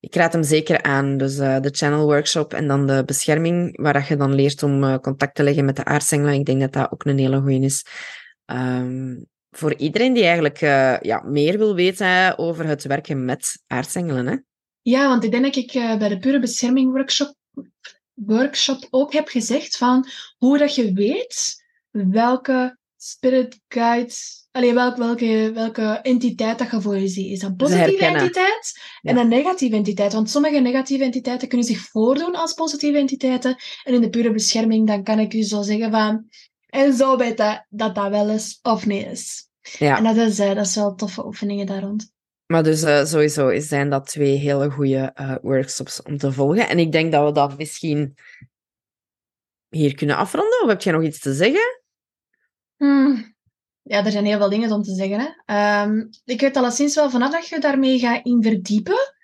Ik 0.00 0.14
raad 0.14 0.32
hem 0.32 0.42
zeker 0.42 0.82
aan. 0.82 1.16
Dus 1.16 1.38
eh, 1.38 1.60
de 1.60 1.70
channel 1.72 2.04
workshop 2.04 2.52
en 2.52 2.66
dan 2.66 2.86
de 2.86 3.02
bescherming, 3.06 3.80
waar 3.82 4.06
je 4.08 4.16
dan 4.16 4.34
leert 4.34 4.62
om 4.62 4.84
eh, 4.84 4.98
contact 4.98 5.34
te 5.34 5.42
leggen 5.42 5.64
met 5.64 5.76
de 5.76 5.84
aardsengelen. 5.84 6.34
Ik 6.34 6.44
denk 6.44 6.60
dat 6.60 6.72
dat 6.72 6.92
ook 6.92 7.04
een 7.04 7.18
hele 7.18 7.40
goeie 7.40 7.60
is. 7.60 7.84
Ehm, 8.44 9.16
voor 9.50 9.74
iedereen 9.74 10.12
die 10.12 10.22
eigenlijk 10.22 10.60
eh, 10.60 11.00
ja, 11.00 11.22
meer 11.24 11.58
wil 11.58 11.74
weten 11.74 12.38
over 12.38 12.66
het 12.66 12.84
werken 12.84 13.24
met 13.24 13.62
aardsengelen. 13.66 14.26
Hè? 14.26 14.36
Ja, 14.82 15.08
want 15.08 15.24
ik 15.24 15.30
denk 15.30 15.44
dat 15.44 15.56
ik 15.56 15.72
bij 15.72 16.08
de 16.08 16.18
Pure 16.18 16.40
Bescherming 16.40 16.92
workshop, 16.92 17.34
workshop 18.14 18.86
ook 18.90 19.12
heb 19.12 19.28
gezegd 19.28 19.76
van 19.76 20.06
hoe 20.36 20.58
dat 20.58 20.74
je 20.74 20.92
weet 20.92 21.64
welke 21.90 22.78
spirit 23.02 23.60
guide, 23.68 24.12
allee, 24.50 24.74
welk, 24.74 24.96
welke, 24.96 25.50
welke 25.54 25.82
entiteit 26.02 26.58
dat 26.58 26.70
je 26.70 26.80
voor 26.80 26.96
je 26.96 27.08
ziet. 27.08 27.30
Is 27.32 27.38
dat 27.38 27.50
een 27.50 27.56
positieve 27.56 28.04
entiteit 28.04 28.80
en 29.02 29.16
een 29.16 29.28
negatieve 29.28 29.76
entiteit? 29.76 30.12
Want 30.12 30.30
sommige 30.30 30.58
negatieve 30.58 31.04
entiteiten 31.04 31.48
kunnen 31.48 31.66
zich 31.66 31.78
voordoen 31.78 32.34
als 32.34 32.52
positieve 32.52 32.98
entiteiten. 32.98 33.56
En 33.84 33.94
in 33.94 34.00
de 34.00 34.10
Pure 34.10 34.32
Bescherming 34.32 34.86
dan 34.86 35.02
kan 35.02 35.18
ik 35.18 35.34
u 35.34 35.42
zo 35.42 35.62
zeggen 35.62 35.90
van... 35.90 36.28
En 36.66 36.92
zo 36.92 37.16
weet 37.16 37.36
dat 37.36 37.66
dat, 37.68 37.94
dat 37.94 38.10
wel 38.10 38.28
is 38.28 38.58
of 38.62 38.86
niet 38.86 39.06
is. 39.06 39.48
Ja. 39.78 39.96
En 39.96 40.04
dat 40.04 40.16
is, 40.16 40.38
eh, 40.38 40.54
dat 40.54 40.66
is 40.66 40.74
wel 40.74 40.94
toffe 40.94 41.26
oefeningen 41.26 41.66
daar 41.66 41.82
rond. 41.82 42.12
Maar 42.46 42.62
dus 42.62 42.82
eh, 42.82 43.04
sowieso 43.04 43.60
zijn 43.60 43.90
dat 43.90 44.06
twee 44.06 44.36
hele 44.36 44.70
goede 44.70 45.10
eh, 45.14 45.34
workshops 45.42 46.02
om 46.02 46.18
te 46.18 46.32
volgen. 46.32 46.68
En 46.68 46.78
ik 46.78 46.92
denk 46.92 47.12
dat 47.12 47.26
we 47.26 47.32
dat 47.32 47.56
misschien 47.56 48.14
hier 49.68 49.94
kunnen 49.94 50.16
afronden. 50.16 50.62
Of 50.62 50.68
heb 50.68 50.82
jij 50.82 50.92
nog 50.92 51.02
iets 51.02 51.18
te 51.18 51.34
zeggen? 51.34 51.79
Hmm. 52.80 53.34
Ja, 53.82 54.04
er 54.04 54.10
zijn 54.10 54.24
heel 54.24 54.38
veel 54.38 54.48
dingen 54.48 54.72
om 54.72 54.82
te 54.82 54.94
zeggen. 54.94 55.20
Hè. 55.20 55.28
Ehm, 55.44 56.06
ik 56.24 56.40
weet 56.40 56.56
alleszins 56.56 56.94
wel 56.94 57.10
vanaf 57.10 57.32
dat 57.32 57.48
je 57.48 57.58
daarmee 57.58 57.98
gaat 57.98 58.24
in 58.24 58.42
verdiepen, 58.42 59.14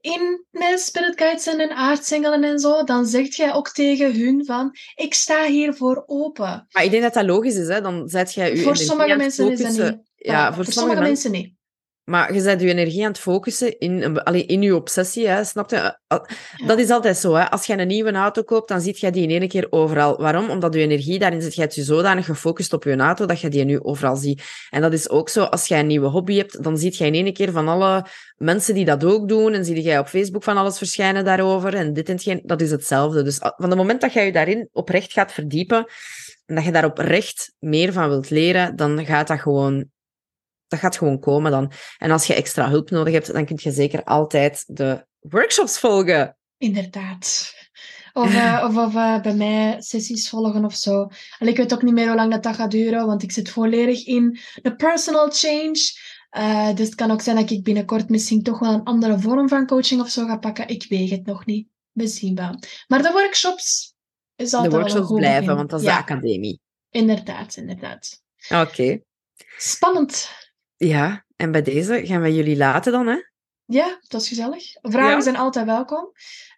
in 0.00 0.44
met 0.50 0.80
spirit 0.80 1.18
guides 1.18 1.46
en 1.46 1.70
aardsengelen 1.70 2.44
en 2.44 2.58
zo, 2.58 2.84
dan 2.84 3.06
zegt 3.06 3.34
jij 3.34 3.54
ook 3.54 3.68
tegen 3.68 4.20
hun 4.20 4.44
van, 4.44 4.76
ik 4.94 5.14
sta 5.14 5.46
hiervoor 5.46 6.02
open. 6.06 6.66
Maar 6.70 6.84
ik 6.84 6.90
denk 6.90 7.02
dat 7.02 7.14
dat 7.14 7.24
logisch 7.24 7.56
is. 7.56 7.68
Hè? 7.68 7.80
Dan 7.80 8.08
zet 8.08 8.34
jij 8.34 8.56
je 8.56 8.62
voor 8.62 8.76
sommige 8.76 9.16
mensen 9.16 9.50
is 9.50 9.60
dat 9.60 9.70
niet. 9.70 10.12
Ja, 10.16 10.54
voor, 10.54 10.64
voor 10.64 10.72
sommige 10.72 11.00
mensen. 11.00 11.30
mensen 11.30 11.50
niet. 11.50 11.63
Maar 12.04 12.34
je 12.34 12.40
zet 12.40 12.60
je 12.60 12.68
energie 12.68 13.02
aan 13.02 13.08
het 13.08 13.18
focussen 13.18 13.78
in, 13.78 14.22
allee, 14.22 14.46
in 14.46 14.62
je 14.62 14.74
obsessie. 14.74 15.28
Hè? 15.28 15.44
Snap 15.44 15.70
je? 15.70 15.98
Dat 16.66 16.78
is 16.78 16.90
altijd 16.90 17.16
zo. 17.16 17.34
Hè? 17.34 17.50
Als 17.50 17.66
je 17.66 17.78
een 17.78 17.86
nieuwe 17.86 18.12
auto 18.12 18.42
koopt, 18.42 18.68
dan 18.68 18.80
ziet 18.80 18.98
je 18.98 19.10
die 19.10 19.28
in 19.28 19.40
één 19.40 19.48
keer 19.48 19.66
overal. 19.70 20.16
Waarom? 20.16 20.50
Omdat 20.50 20.74
je 20.74 20.80
energie, 20.80 21.18
daarin 21.18 21.42
zit 21.42 21.54
je 21.54 21.60
het 21.60 21.74
je 21.74 21.82
zodanig 21.82 22.24
gefocust 22.24 22.72
op 22.72 22.84
je 22.84 22.96
auto, 22.96 23.26
dat 23.26 23.40
je 23.40 23.48
die 23.48 23.64
nu 23.64 23.82
overal 23.82 24.16
ziet. 24.16 24.42
En 24.70 24.80
dat 24.80 24.92
is 24.92 25.08
ook 25.08 25.28
zo, 25.28 25.42
als 25.42 25.66
jij 25.66 25.80
een 25.80 25.86
nieuwe 25.86 26.06
hobby 26.06 26.36
hebt, 26.36 26.62
dan 26.62 26.78
ziet 26.78 26.96
je 26.96 27.06
in 27.06 27.14
één 27.14 27.32
keer 27.32 27.52
van 27.52 27.68
alle 27.68 28.06
mensen 28.36 28.74
die 28.74 28.84
dat 28.84 29.04
ook 29.04 29.28
doen, 29.28 29.52
en 29.52 29.64
zie 29.64 29.82
jij 29.82 29.98
op 29.98 30.08
Facebook 30.08 30.42
van 30.42 30.56
alles 30.56 30.78
verschijnen 30.78 31.24
daarover, 31.24 31.74
en 31.74 31.92
dit 31.92 32.08
en 32.08 32.18
geen, 32.18 32.40
dat 32.44 32.60
is 32.60 32.70
hetzelfde. 32.70 33.22
Dus 33.22 33.38
van 33.38 33.68
het 33.68 33.76
moment 33.78 34.00
dat 34.00 34.12
jij 34.12 34.26
je 34.26 34.32
daarin 34.32 34.68
oprecht 34.72 35.12
gaat 35.12 35.32
verdiepen, 35.32 35.86
en 36.46 36.54
dat 36.54 36.64
je 36.64 36.72
daar 36.72 36.84
oprecht 36.84 37.52
meer 37.58 37.92
van 37.92 38.08
wilt 38.08 38.30
leren, 38.30 38.76
dan 38.76 39.06
gaat 39.06 39.28
dat 39.28 39.40
gewoon... 39.40 39.92
Dat 40.68 40.78
gaat 40.78 40.96
gewoon 40.96 41.18
komen 41.20 41.50
dan. 41.50 41.72
En 41.98 42.10
als 42.10 42.26
je 42.26 42.34
extra 42.34 42.68
hulp 42.68 42.90
nodig 42.90 43.12
hebt, 43.12 43.32
dan 43.32 43.44
kun 43.44 43.58
je 43.62 43.70
zeker 43.70 44.04
altijd 44.04 44.64
de 44.66 45.06
workshops 45.20 45.78
volgen. 45.78 46.36
Inderdaad. 46.58 47.52
Of, 48.12 48.34
eh, 48.34 48.62
of, 48.68 48.76
of 48.76 48.94
eh, 48.94 49.20
bij 49.20 49.34
mij 49.34 49.76
sessies 49.80 50.28
volgen 50.28 50.64
of 50.64 50.74
zo. 50.74 51.08
En 51.38 51.48
ik 51.48 51.56
weet 51.56 51.74
ook 51.74 51.82
niet 51.82 51.94
meer 51.94 52.06
hoe 52.06 52.16
lang 52.16 52.30
dat, 52.30 52.42
dat 52.42 52.54
gaat 52.54 52.70
duren, 52.70 53.06
want 53.06 53.22
ik 53.22 53.32
zit 53.32 53.50
volledig 53.50 54.06
in 54.06 54.38
de 54.62 54.76
personal 54.76 55.30
change. 55.30 55.78
Eh, 56.30 56.74
dus 56.74 56.86
het 56.86 56.94
kan 56.94 57.10
ook 57.10 57.20
zijn 57.20 57.36
dat 57.36 57.50
ik 57.50 57.62
binnenkort 57.62 58.08
misschien 58.08 58.42
toch 58.42 58.58
wel 58.58 58.72
een 58.72 58.82
andere 58.82 59.18
vorm 59.18 59.48
van 59.48 59.66
coaching 59.66 60.00
of 60.00 60.08
zo 60.08 60.26
ga 60.26 60.36
pakken. 60.36 60.68
Ik 60.68 60.86
weet 60.88 61.10
het 61.10 61.26
nog 61.26 61.46
niet. 61.46 61.68
We 61.92 62.06
zien 62.06 62.34
wel. 62.34 62.58
Maar 62.86 63.02
de 63.02 63.12
workshops 63.12 63.94
is 64.36 64.50
De 64.50 64.56
altijd 64.56 64.72
wel 64.72 64.82
een 64.82 64.86
workshops 64.86 65.06
goed 65.06 65.18
blijven, 65.18 65.40
begin. 65.40 65.56
want 65.56 65.70
dat 65.70 65.80
is 65.80 65.86
ja, 65.86 65.96
de 65.96 66.02
academie. 66.02 66.60
Inderdaad, 66.90 67.56
inderdaad. 67.56 68.22
Oké. 68.48 69.00
Spannend. 69.58 70.28
Ja, 70.88 71.24
en 71.36 71.52
bij 71.52 71.62
deze 71.62 72.00
gaan 72.06 72.20
wij 72.20 72.32
jullie 72.32 72.56
laten 72.56 72.92
dan, 72.92 73.06
hè? 73.06 73.16
Ja, 73.64 73.88
dat 73.88 74.12
was 74.12 74.28
gezellig. 74.28 74.64
Vragen 74.82 75.10
Ja. 75.10 75.20
zijn 75.20 75.36
altijd 75.36 75.66
welkom. 75.66 76.12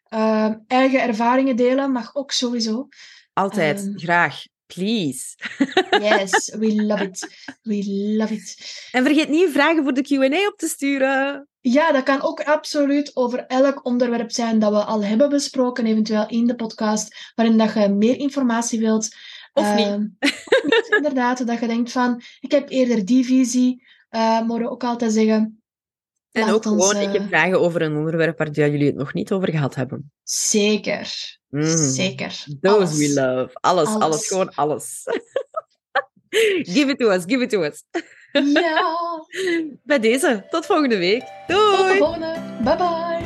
Eh, 0.09 0.53
eigen 0.67 1.03
ervaringen 1.03 1.57
delen 1.57 1.93
mag 1.93 2.15
ook 2.15 2.33
sowieso. 2.33 2.89
Altijd. 3.33 3.81
Ehm. 3.81 3.99
Graag. 3.99 4.43
Please. 4.67 5.35
Yes, 6.01 6.55
we 6.59 6.83
love 6.83 7.03
it. 7.05 7.47
We 7.63 7.85
love 8.17 8.35
it. 8.35 8.57
En 8.93 9.05
vergeet 9.05 9.29
niet 9.29 9.51
vragen 9.51 9.83
voor 9.83 9.95
de 9.95 10.03
Q&A 10.03 10.47
op 10.47 10.55
te 10.57 10.69
sturen. 10.69 11.49
Ja, 11.61 11.93
dat 11.93 12.03
kan 12.03 12.23
ook 12.23 12.41
absoluut 12.41 13.17
over 13.17 13.47
elk 13.47 13.85
onderwerp 13.85 14.33
zijn 14.33 14.59
dat 14.59 14.73
we 14.73 14.85
al 14.85 15.05
hebben 15.05 15.29
besproken, 15.29 15.87
eventueel 15.87 16.29
in 16.29 16.47
de 16.47 16.55
podcast, 16.55 17.33
waarin 17.35 17.59
dat 17.59 17.73
je 17.73 17.89
meer 17.89 18.17
informatie 18.19 18.79
wilt. 18.79 19.17
Of 19.53 19.75
niet. 19.75 19.87
Ehm, 19.87 20.07
of 20.19 20.63
niet, 20.63 20.87
inderdaad, 20.97 21.47
dat 21.47 21.61
je 21.61 21.67
denkt 21.67 21.93
van, 21.93 22.23
ik 22.41 22.51
heb 22.51 22.71
eerder 22.71 23.05
die 23.05 23.25
visie, 23.25 23.87
eh 24.09 24.41
mogen 24.41 24.63
we 24.65 24.71
ook 24.71 24.85
altijd 24.85 25.13
zeggen. 25.13 25.61
En 26.33 26.51
ook 26.51 26.65
ons, 26.65 26.89
gewoon, 26.89 27.03
ik 27.03 27.07
eh, 27.09 27.13
heb 27.21 27.29
vragen 27.29 27.61
over 27.61 27.83
een 27.83 27.97
onderwerp 27.97 28.39
waar 28.39 28.51
jullie 28.51 28.87
het 28.87 28.95
nog 28.97 29.15
niet 29.15 29.33
over 29.33 29.51
gehad 29.51 29.75
hebben. 29.75 30.13
Zeker, 30.23 31.35
Mm. 31.49 31.65
zeker. 31.93 32.45
Those 32.61 32.77
Alles. 32.77 32.99
we 32.99 33.13
love. 33.15 33.51
Alles, 33.61 33.87
alles, 33.89 34.03
Alles. 34.03 34.27
gewoon 34.27 34.55
alles. 34.55 35.03
give 36.75 36.91
it 36.91 36.99
to 36.99 37.11
us, 37.11 37.23
give 37.27 37.43
it 37.43 37.51
to 37.51 37.63
us. 37.63 37.83
Ja, 38.33 38.93
Bij 39.85 39.99
deze, 39.99 40.47
tot 40.51 40.67
volgende 40.67 40.99
week. 40.99 41.21
tot 41.21 41.47
de 41.47 41.77
Doei! 41.77 41.99
volgende. 41.99 42.35
Bye 42.65 42.77
bye. 42.77 43.26